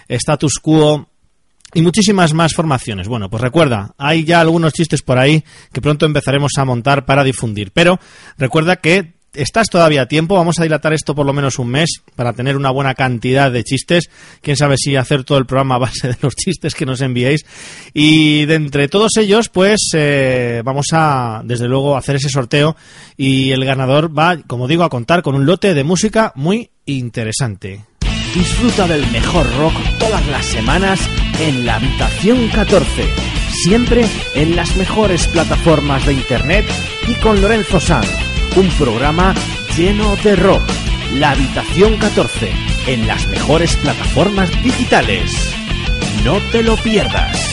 Status 0.08 0.60
Quo, 0.60 1.08
y 1.74 1.82
muchísimas 1.82 2.34
más 2.34 2.54
formaciones. 2.54 3.08
Bueno, 3.08 3.30
pues 3.30 3.40
recuerda, 3.40 3.94
hay 3.96 4.24
ya 4.24 4.40
algunos 4.40 4.72
chistes 4.72 5.02
por 5.02 5.18
ahí 5.18 5.44
que 5.72 5.80
pronto 5.80 6.06
empezaremos 6.06 6.52
a 6.56 6.64
montar 6.64 7.04
para 7.04 7.22
difundir. 7.22 7.70
Pero 7.72 8.00
recuerda 8.36 8.76
que 8.76 9.19
estás 9.32 9.68
todavía 9.68 10.02
a 10.02 10.06
tiempo, 10.06 10.34
vamos 10.34 10.58
a 10.58 10.62
dilatar 10.62 10.92
esto 10.92 11.14
por 11.14 11.26
lo 11.26 11.32
menos 11.32 11.58
un 11.58 11.68
mes 11.68 12.02
para 12.14 12.32
tener 12.32 12.56
una 12.56 12.70
buena 12.70 12.94
cantidad 12.94 13.50
de 13.50 13.64
chistes. 13.64 14.10
Quién 14.40 14.56
sabe 14.56 14.76
si 14.76 14.96
hacer 14.96 15.24
todo 15.24 15.38
el 15.38 15.46
programa 15.46 15.76
a 15.76 15.78
base 15.78 16.08
de 16.08 16.16
los 16.20 16.34
chistes 16.34 16.74
que 16.74 16.86
nos 16.86 17.00
enviéis. 17.00 17.44
Y 17.94 18.46
de 18.46 18.54
entre 18.54 18.88
todos 18.88 19.16
ellos, 19.18 19.48
pues 19.48 19.90
eh, 19.94 20.62
vamos 20.64 20.86
a, 20.92 21.42
desde 21.44 21.68
luego, 21.68 21.96
hacer 21.96 22.16
ese 22.16 22.28
sorteo 22.28 22.76
y 23.16 23.50
el 23.50 23.64
ganador 23.64 24.16
va, 24.16 24.38
como 24.46 24.68
digo, 24.68 24.84
a 24.84 24.90
contar 24.90 25.22
con 25.22 25.34
un 25.34 25.46
lote 25.46 25.74
de 25.74 25.84
música 25.84 26.32
muy 26.34 26.70
interesante. 26.86 27.84
Disfruta 28.34 28.86
del 28.86 29.04
mejor 29.10 29.46
rock 29.56 29.74
todas 29.98 30.26
las 30.28 30.46
semanas 30.46 31.00
en 31.40 31.66
la 31.66 31.76
habitación 31.76 32.48
14. 32.48 33.04
Siempre 33.64 34.06
en 34.34 34.54
las 34.54 34.76
mejores 34.76 35.26
plataformas 35.26 36.06
de 36.06 36.12
internet 36.12 36.64
y 37.08 37.14
con 37.14 37.40
Lorenzo 37.40 37.80
Sanz. 37.80 38.29
Un 38.56 38.68
programa 38.78 39.34
lleno 39.76 40.16
de 40.16 40.34
rock. 40.36 40.62
La 41.14 41.30
habitación 41.30 41.96
14 41.96 42.50
en 42.88 43.06
las 43.06 43.26
mejores 43.28 43.76
plataformas 43.76 44.50
digitales. 44.62 45.54
No 46.24 46.38
te 46.50 46.62
lo 46.62 46.76
pierdas. 46.76 47.50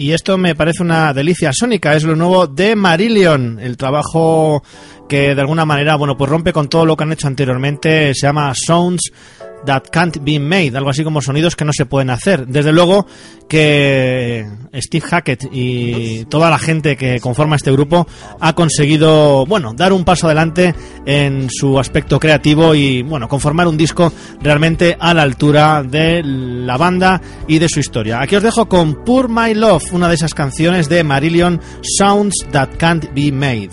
Y 0.00 0.12
esto 0.12 0.38
me 0.38 0.54
parece 0.54 0.82
una 0.82 1.12
delicia 1.12 1.50
sónica, 1.52 1.94
es 1.94 2.04
lo 2.04 2.16
nuevo 2.16 2.46
de 2.46 2.74
Marillion, 2.74 3.58
el 3.60 3.76
trabajo 3.76 4.62
que 5.10 5.34
de 5.34 5.40
alguna 5.40 5.66
manera, 5.66 5.96
bueno, 5.96 6.16
pues 6.16 6.30
rompe 6.30 6.52
con 6.52 6.68
todo 6.68 6.86
lo 6.86 6.96
que 6.96 7.02
han 7.02 7.12
hecho 7.12 7.26
anteriormente, 7.26 8.14
se 8.14 8.28
llama 8.28 8.52
Sounds 8.54 9.10
That 9.66 9.88
Can't 9.90 10.18
Be 10.22 10.38
Made, 10.38 10.76
algo 10.76 10.88
así 10.88 11.02
como 11.02 11.20
sonidos 11.20 11.56
que 11.56 11.64
no 11.64 11.72
se 11.72 11.84
pueden 11.84 12.10
hacer. 12.10 12.46
Desde 12.46 12.72
luego 12.72 13.08
que 13.48 14.48
Steve 14.72 15.04
Hackett 15.04 15.48
y 15.50 16.26
toda 16.26 16.48
la 16.48 16.60
gente 16.60 16.96
que 16.96 17.18
conforma 17.18 17.56
este 17.56 17.72
grupo 17.72 18.06
ha 18.38 18.54
conseguido, 18.54 19.44
bueno, 19.46 19.74
dar 19.74 19.92
un 19.92 20.04
paso 20.04 20.26
adelante 20.26 20.76
en 21.04 21.50
su 21.50 21.80
aspecto 21.80 22.20
creativo 22.20 22.76
y, 22.76 23.02
bueno, 23.02 23.26
conformar 23.26 23.66
un 23.66 23.76
disco 23.76 24.12
realmente 24.40 24.96
a 25.00 25.12
la 25.12 25.22
altura 25.22 25.82
de 25.82 26.22
la 26.24 26.76
banda 26.76 27.20
y 27.48 27.58
de 27.58 27.68
su 27.68 27.80
historia. 27.80 28.20
Aquí 28.20 28.36
os 28.36 28.44
dejo 28.44 28.68
con 28.68 29.04
Pour 29.04 29.28
My 29.28 29.54
Love, 29.54 29.92
una 29.92 30.08
de 30.08 30.14
esas 30.14 30.34
canciones 30.34 30.88
de 30.88 31.02
Marillion, 31.02 31.60
Sounds 31.98 32.46
That 32.52 32.76
Can't 32.78 33.12
Be 33.12 33.32
Made. 33.32 33.70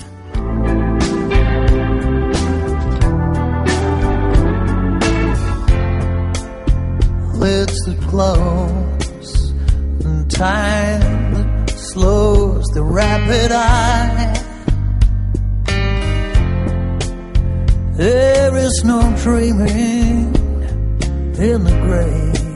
Lids 7.48 7.80
that 7.86 8.00
close 8.10 9.52
and 10.06 10.30
time 10.30 11.68
slows 11.68 12.66
the 12.78 12.84
rapid 12.84 13.50
eye. 13.54 14.34
There 17.96 18.54
is 18.68 18.76
no 18.84 19.00
dreaming 19.24 20.36
in 21.48 21.60
the 21.70 21.78
grave. 21.86 22.48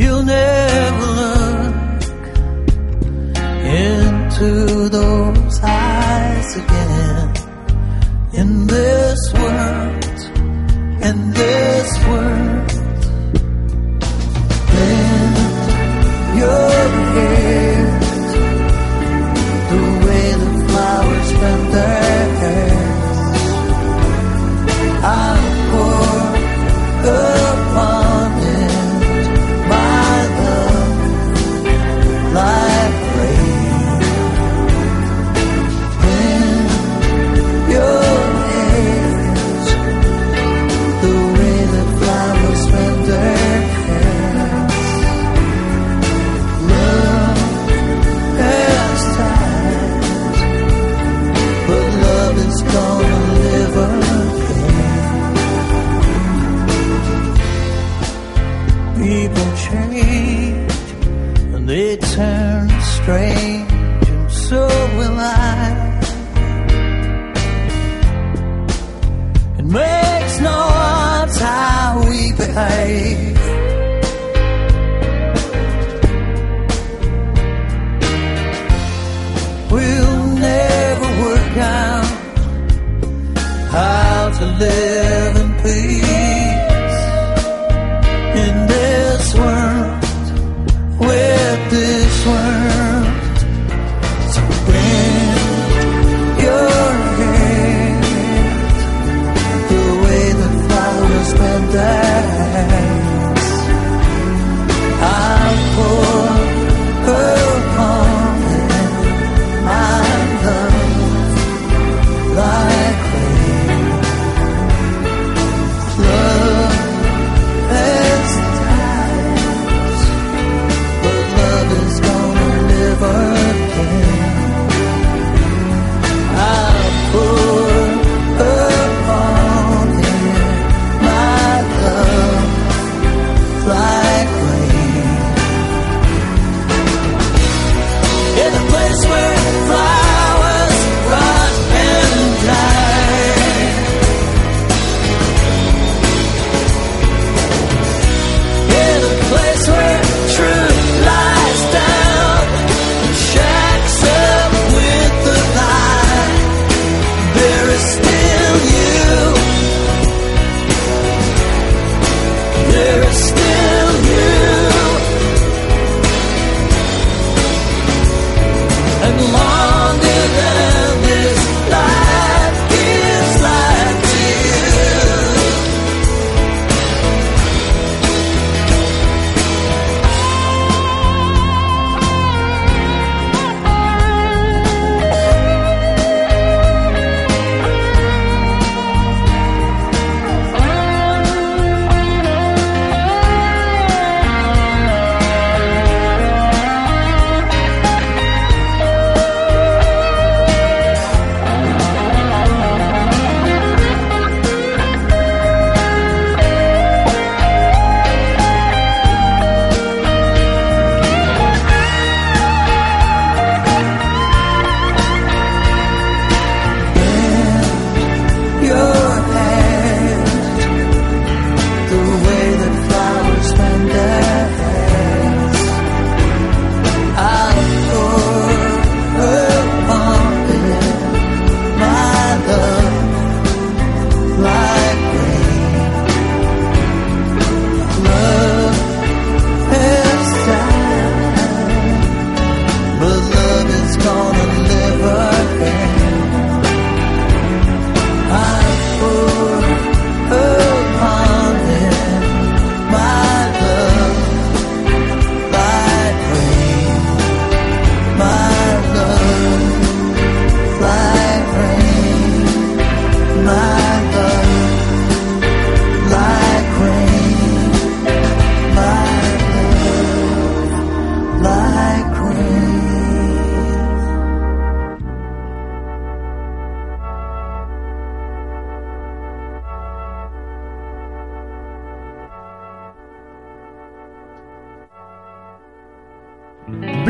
You'll 0.00 0.26
never 0.40 1.06
look 1.22 2.24
into 3.86 4.88
those 4.88 5.60
eyes 5.62 6.56
again 6.56 7.23
in 8.36 8.66
this 8.66 9.32
world, 9.32 10.20
in 11.08 11.16
this 11.32 11.90
world. 12.06 12.70
Bend 14.70 15.36
your 16.38 16.73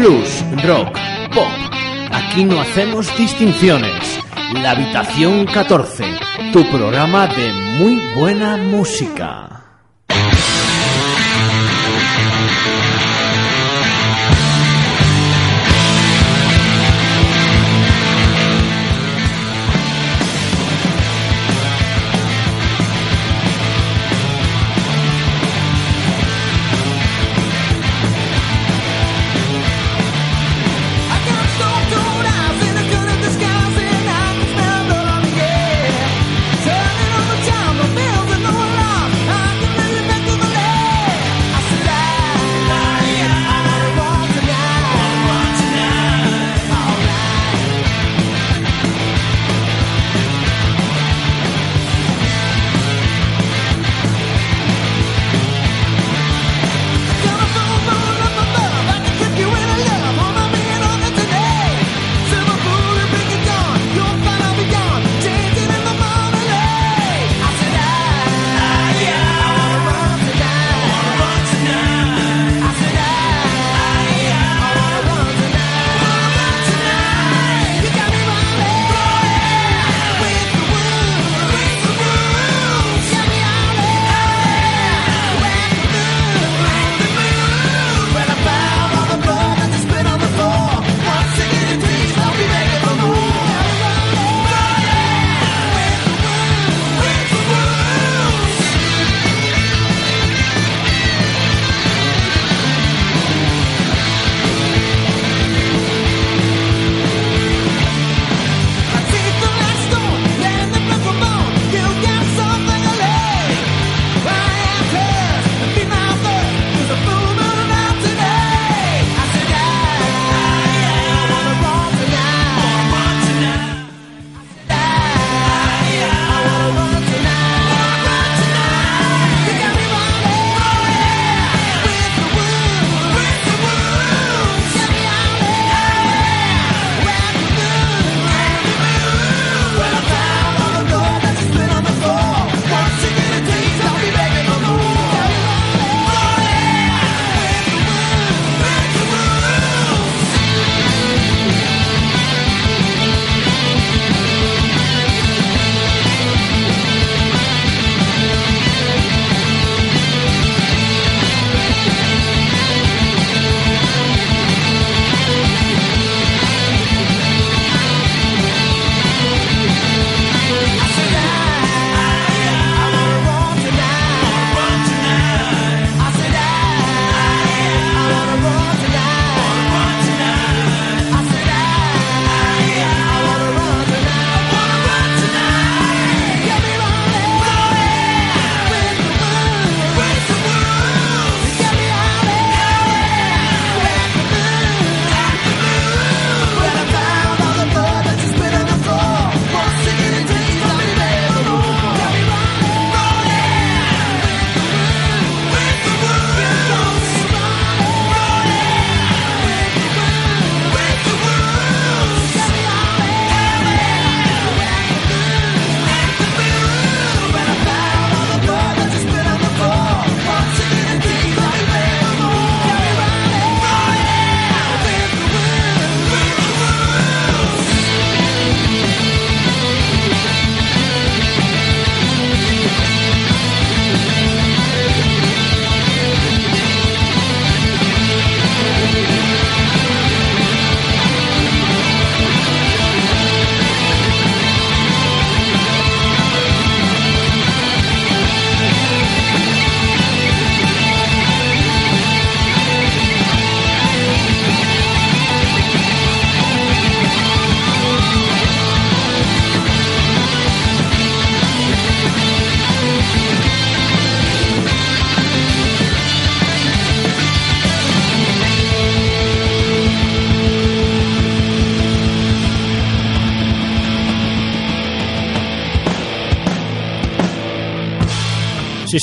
Blues, 0.05 0.45
rock, 0.63 0.99
pop. 1.35 1.49
Aquí 2.13 2.45
no 2.45 2.61
hacemos 2.61 3.07
distinciones. 3.17 4.21
La 4.53 4.73
habitación 4.73 5.47
14, 5.47 6.05
tu 6.53 6.63
programa 6.71 7.27
de 7.27 7.51
muy 7.79 8.03
buena 8.15 8.59
música. 8.59 9.54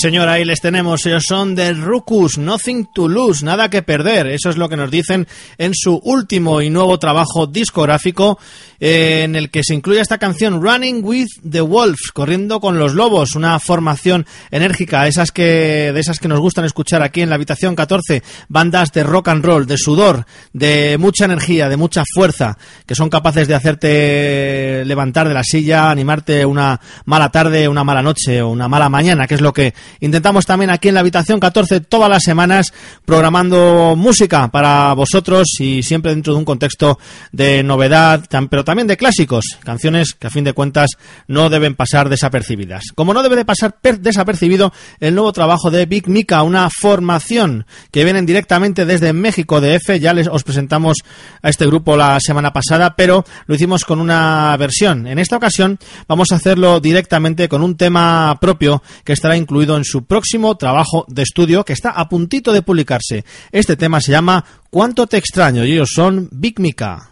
señor, 0.02 0.28
ahí 0.28 0.44
les 0.44 0.60
tenemos. 0.62 1.06
Ellos 1.06 1.26
son 1.28 1.56
The 1.56 1.74
Rucus, 1.74 2.40
Nothing 2.40 2.88
to 2.88 3.08
Lose, 3.08 3.46
nada 3.46 3.70
que 3.70 3.84
perder. 3.84 4.28
Eso 4.28 4.50
es 4.50 4.58
lo 4.58 4.68
que 4.68 4.76
nos 4.76 4.90
dicen 4.90 5.28
en 5.60 5.74
su 5.76 5.96
último 6.04 6.60
y 6.62 6.72
nuevo 6.72 6.98
trabajo 6.98 7.46
discográfico 7.46 8.40
en 8.84 9.36
el 9.36 9.52
que 9.52 9.62
se 9.64 9.76
incluye 9.76 10.02
esta 10.02 10.18
canción 10.18 10.60
Running 10.60 11.02
with 11.04 11.28
the 11.48 11.62
Wolves, 11.62 12.12
corriendo 12.12 12.60
con 12.60 12.80
los 12.80 12.96
lobos, 12.96 13.36
una 13.36 13.60
formación 13.60 14.26
enérgica, 14.50 15.06
esas 15.06 15.32
que, 15.32 15.92
de 15.94 16.00
esas 16.00 16.18
que 16.18 16.28
nos 16.28 16.40
gustan 16.40 16.66
escuchar 16.66 17.04
aquí 17.04 17.22
en 17.22 17.30
la 17.30 17.36
habitación 17.36 17.76
14, 17.76 18.24
bandas 18.50 18.92
de 18.92 19.04
rock 19.04 19.28
and 19.28 19.46
roll, 19.46 19.68
de 19.68 19.78
sudor, 19.78 20.26
de 20.52 20.98
mucha 21.00 21.26
energía, 21.26 21.70
de 21.70 21.78
mucha 21.78 22.04
fuerza, 22.12 22.58
que 22.88 22.96
son 22.96 23.10
capaces 23.12 23.48
de 23.48 23.54
hacerte 23.54 24.84
levantar 24.86 25.28
de 25.28 25.36
la 25.36 25.44
silla, 25.44 25.92
animarte 25.92 26.44
una 26.46 26.80
mala 27.06 27.30
tarde, 27.30 27.68
una 27.68 27.84
mala 27.84 28.02
noche 28.02 28.42
o 28.42 28.50
una 28.50 28.68
mala 28.68 28.90
mañana, 28.90 29.28
que 29.28 29.36
es 29.36 29.42
lo 29.42 29.54
que 29.54 29.76
intentamos 30.00 30.48
también 30.48 30.72
aquí 30.72 30.88
en 30.88 30.96
la 30.96 31.02
habitación 31.02 31.40
14 31.40 31.82
todas 31.82 32.10
las 32.10 32.24
semanas, 32.24 32.74
programando 33.06 33.94
música 33.96 34.48
para 34.50 34.94
vosotros 34.94 35.48
y 35.60 35.84
siempre 35.84 36.12
dentro 36.12 36.34
de 36.34 36.40
un 36.40 36.46
contexto 36.46 36.98
de 37.32 37.62
novedad, 37.62 38.24
tam- 38.28 38.48
pero 38.50 38.64
también 38.72 38.88
de 38.88 38.96
clásicos, 38.96 39.58
canciones 39.66 40.14
que 40.14 40.28
a 40.28 40.30
fin 40.30 40.46
de 40.46 40.54
cuentas 40.54 40.92
no 41.28 41.50
deben 41.50 41.76
pasar 41.76 42.08
desapercibidas. 42.08 42.84
Como 42.96 43.14
no 43.14 43.22
debe 43.22 43.36
de 43.36 43.44
pasar 43.44 43.76
per- 43.82 44.00
desapercibido 44.00 44.72
el 45.02 45.14
nuevo 45.14 45.34
trabajo 45.34 45.70
de 45.72 45.86
Big 45.86 46.08
Mika, 46.08 46.42
una 46.44 46.70
formación 46.70 47.66
que 47.92 48.06
vienen 48.06 48.26
directamente 48.26 48.86
desde 48.86 49.12
México 49.12 49.60
de 49.60 49.76
F, 49.76 50.00
ya 50.00 50.14
les 50.14 50.30
os 50.30 50.44
presentamos 50.46 51.00
a 51.42 51.50
este 51.50 51.66
grupo 51.66 51.98
la 51.98 52.18
semana 52.22 52.54
pasada, 52.54 52.96
pero 52.96 53.26
lo 53.46 53.56
hicimos 53.56 53.84
con 53.84 54.00
una 54.00 54.56
versión. 54.56 55.06
En 55.06 55.20
esta 55.20 55.36
ocasión 55.36 55.78
vamos 56.08 56.32
a 56.32 56.36
hacerlo 56.36 56.80
directamente 56.80 57.50
con 57.50 57.64
un 57.64 57.76
tema 57.76 58.38
propio 58.40 58.82
que 59.04 59.12
estará 59.12 59.36
incluido 59.36 59.76
en 59.76 59.84
su 59.84 60.06
próximo 60.06 60.56
trabajo 60.56 61.04
de 61.10 61.24
estudio 61.24 61.66
que 61.66 61.74
está 61.74 61.90
a 61.90 62.08
puntito 62.08 62.54
de 62.54 62.62
publicarse. 62.62 63.26
Este 63.52 63.76
tema 63.76 64.00
se 64.00 64.14
llama 64.14 64.46
¿Cuánto 64.70 65.08
te 65.08 65.18
extraño? 65.18 65.66
y 65.66 65.74
ellos 65.74 65.90
son 65.94 66.30
Big 66.32 66.58
Mika. 66.62 67.10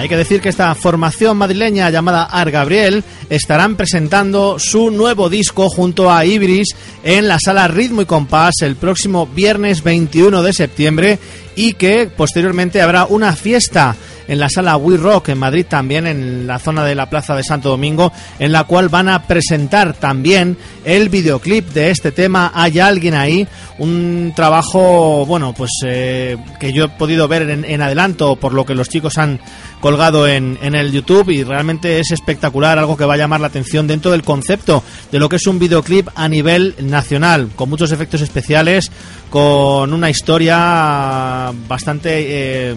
Hay 0.00 0.08
que 0.08 0.16
decir 0.16 0.40
que 0.40 0.48
esta 0.48 0.74
formación 0.74 1.36
madrileña 1.36 1.90
llamada 1.90 2.24
Ar 2.24 2.50
Gabriel 2.50 3.04
estarán 3.28 3.76
presentando 3.76 4.58
su 4.58 4.90
nuevo 4.90 5.28
disco 5.28 5.68
junto 5.68 6.10
a 6.10 6.24
Ibris 6.24 6.74
en 7.04 7.28
la 7.28 7.38
sala 7.38 7.68
Ritmo 7.68 8.00
y 8.00 8.06
Compás 8.06 8.54
el 8.62 8.76
próximo 8.76 9.26
viernes 9.26 9.82
21 9.82 10.42
de 10.42 10.54
septiembre 10.54 11.18
y 11.54 11.74
que 11.74 12.06
posteriormente 12.06 12.80
habrá 12.80 13.04
una 13.04 13.36
fiesta 13.36 13.94
en 14.30 14.38
la 14.38 14.48
sala 14.48 14.76
We 14.76 14.96
Rock 14.96 15.30
en 15.30 15.38
Madrid 15.38 15.66
también 15.68 16.06
en 16.06 16.46
la 16.46 16.60
zona 16.60 16.84
de 16.84 16.94
la 16.94 17.10
Plaza 17.10 17.34
de 17.34 17.42
Santo 17.42 17.68
Domingo 17.68 18.12
en 18.38 18.52
la 18.52 18.62
cual 18.62 18.88
van 18.88 19.08
a 19.08 19.24
presentar 19.24 19.92
también 19.94 20.56
el 20.84 21.08
videoclip 21.08 21.70
de 21.70 21.90
este 21.90 22.12
tema. 22.12 22.52
Hay 22.54 22.78
alguien 22.78 23.14
ahí 23.14 23.46
un 23.78 24.32
trabajo 24.36 25.26
bueno 25.26 25.52
pues 25.52 25.70
eh, 25.84 26.36
que 26.60 26.72
yo 26.72 26.84
he 26.84 26.88
podido 26.90 27.26
ver 27.26 27.50
en, 27.50 27.82
adelanto 27.82 28.36
por 28.36 28.54
lo 28.54 28.64
que 28.64 28.76
los 28.76 28.88
chicos 28.88 29.18
han 29.18 29.40
colgado 29.80 30.28
en, 30.28 30.58
en 30.62 30.76
el 30.76 30.92
YouTube 30.92 31.30
y 31.30 31.42
realmente 31.42 31.98
es 31.98 32.12
espectacular, 32.12 32.78
algo 32.78 32.96
que 32.96 33.06
va 33.06 33.14
a 33.14 33.16
llamar 33.16 33.40
la 33.40 33.48
atención 33.48 33.88
dentro 33.88 34.12
del 34.12 34.22
concepto 34.22 34.84
de 35.10 35.18
lo 35.18 35.28
que 35.28 35.36
es 35.36 35.46
un 35.48 35.58
videoclip 35.58 36.08
a 36.14 36.28
nivel 36.28 36.76
nacional, 36.78 37.48
con 37.56 37.68
muchos 37.68 37.90
efectos 37.90 38.20
especiales, 38.20 38.92
con 39.28 39.92
una 39.92 40.08
historia 40.08 41.52
bastante 41.66 42.10
eh, 42.28 42.76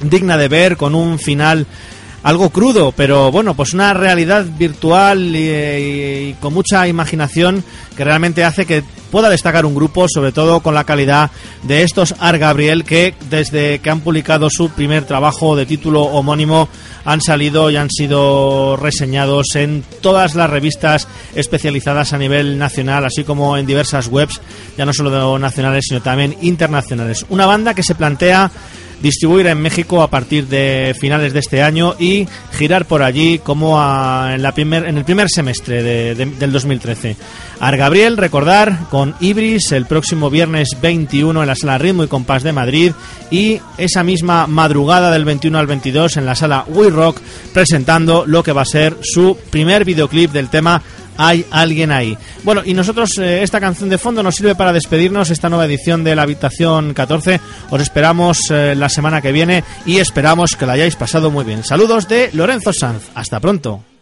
digna 0.00 0.36
de 0.36 0.48
ver, 0.48 0.76
con 0.76 0.94
un 0.94 1.18
final 1.18 1.66
algo 2.26 2.50
crudo, 2.50 2.90
pero 2.90 3.30
bueno, 3.30 3.54
pues 3.54 3.72
una 3.72 3.94
realidad 3.94 4.44
virtual 4.58 5.30
y, 5.36 6.34
con 6.40 6.52
mucha 6.52 6.88
imaginación 6.88 7.62
que 7.96 8.02
realmente 8.02 8.42
hace 8.42 8.66
que 8.66 8.82
pueda 9.12 9.30
destacar 9.30 9.64
un 9.64 9.76
grupo, 9.76 10.06
sobre 10.08 10.32
todo 10.32 10.58
con 10.58 10.74
la 10.74 10.82
calidad 10.82 11.30
de 11.62 11.84
estos 11.84 12.16
Ar 12.18 12.36
Gabriel, 12.38 12.82
que 12.82 13.14
desde 13.30 13.78
que 13.78 13.90
han 13.90 14.00
publicado 14.00 14.50
su 14.50 14.70
primer 14.70 15.04
trabajo 15.04 15.54
de 15.54 15.66
título 15.66 16.02
homónimo 16.02 16.68
han 17.04 17.20
salido 17.20 17.70
y 17.70 17.76
han 17.76 17.90
sido 17.90 18.76
reseñados 18.76 19.54
en 19.54 19.84
todas 20.00 20.34
las 20.34 20.50
revistas 20.50 21.06
especializadas 21.36 22.12
a 22.12 22.18
nivel 22.18 22.58
nacional, 22.58 23.04
así 23.04 23.22
como 23.22 23.56
en 23.56 23.66
diversas 23.66 24.08
webs, 24.08 24.40
ya 24.76 24.84
no 24.84 24.92
solo 24.92 25.38
nacionales, 25.38 25.84
sino 25.88 26.02
también 26.02 26.36
internacionales. 26.40 27.24
Una 27.28 27.46
banda 27.46 27.72
que 27.72 27.84
se 27.84 27.94
plantea 27.94 28.50
distribuir 29.02 29.46
en 29.46 29.60
México 29.60 30.02
a 30.02 30.08
partir 30.10 30.46
de 30.48 30.96
finales 30.98 31.32
de 31.32 31.40
este 31.40 31.62
año 31.62 31.94
y 31.98 32.26
girar 32.56 32.86
por 32.86 33.02
allí 33.02 33.38
como 33.38 33.80
a- 33.80 34.32
en, 34.34 34.42
la 34.42 34.52
primer, 34.52 34.86
en 34.86 34.98
el 34.98 35.04
primer 35.04 35.28
semestre 35.28 35.82
de- 35.82 36.14
de- 36.14 36.26
del 36.26 36.52
2013. 36.52 37.16
Ar 37.60 37.76
Gabriel, 37.76 38.16
recordar, 38.16 38.80
con 38.90 39.14
Ibris 39.20 39.72
el 39.72 39.86
próximo 39.86 40.28
viernes 40.30 40.68
21 40.80 41.40
en 41.42 41.46
la 41.46 41.54
sala 41.54 41.78
Ritmo 41.78 42.04
y 42.04 42.08
Compás 42.08 42.42
de 42.42 42.52
Madrid 42.52 42.92
y 43.30 43.60
esa 43.78 44.02
misma 44.04 44.46
madrugada 44.46 45.10
del 45.10 45.24
21 45.24 45.58
al 45.58 45.66
22 45.66 46.16
en 46.16 46.26
la 46.26 46.34
sala 46.34 46.64
We 46.68 46.90
Rock 46.90 47.18
presentando 47.52 48.24
lo 48.26 48.42
que 48.42 48.52
va 48.52 48.62
a 48.62 48.66
ser 48.66 48.96
su 49.02 49.36
primer 49.50 49.84
videoclip 49.84 50.32
del 50.32 50.48
tema 50.48 50.82
hay 51.16 51.44
alguien 51.50 51.92
ahí. 51.92 52.16
Bueno, 52.44 52.62
y 52.64 52.74
nosotros 52.74 53.18
eh, 53.18 53.42
esta 53.42 53.60
canción 53.60 53.88
de 53.88 53.98
fondo 53.98 54.22
nos 54.22 54.36
sirve 54.36 54.54
para 54.54 54.72
despedirnos 54.72 55.30
esta 55.30 55.48
nueva 55.48 55.66
edición 55.66 56.04
de 56.04 56.16
la 56.16 56.22
Habitación 56.22 56.94
14. 56.94 57.40
Os 57.70 57.80
esperamos 57.80 58.38
eh, 58.50 58.74
la 58.76 58.88
semana 58.88 59.20
que 59.20 59.32
viene 59.32 59.64
y 59.84 59.98
esperamos 59.98 60.56
que 60.56 60.66
la 60.66 60.74
hayáis 60.74 60.96
pasado 60.96 61.30
muy 61.30 61.44
bien. 61.44 61.64
Saludos 61.64 62.08
de 62.08 62.30
Lorenzo 62.32 62.72
Sanz. 62.72 63.04
Hasta 63.14 63.40
pronto. 63.40 63.95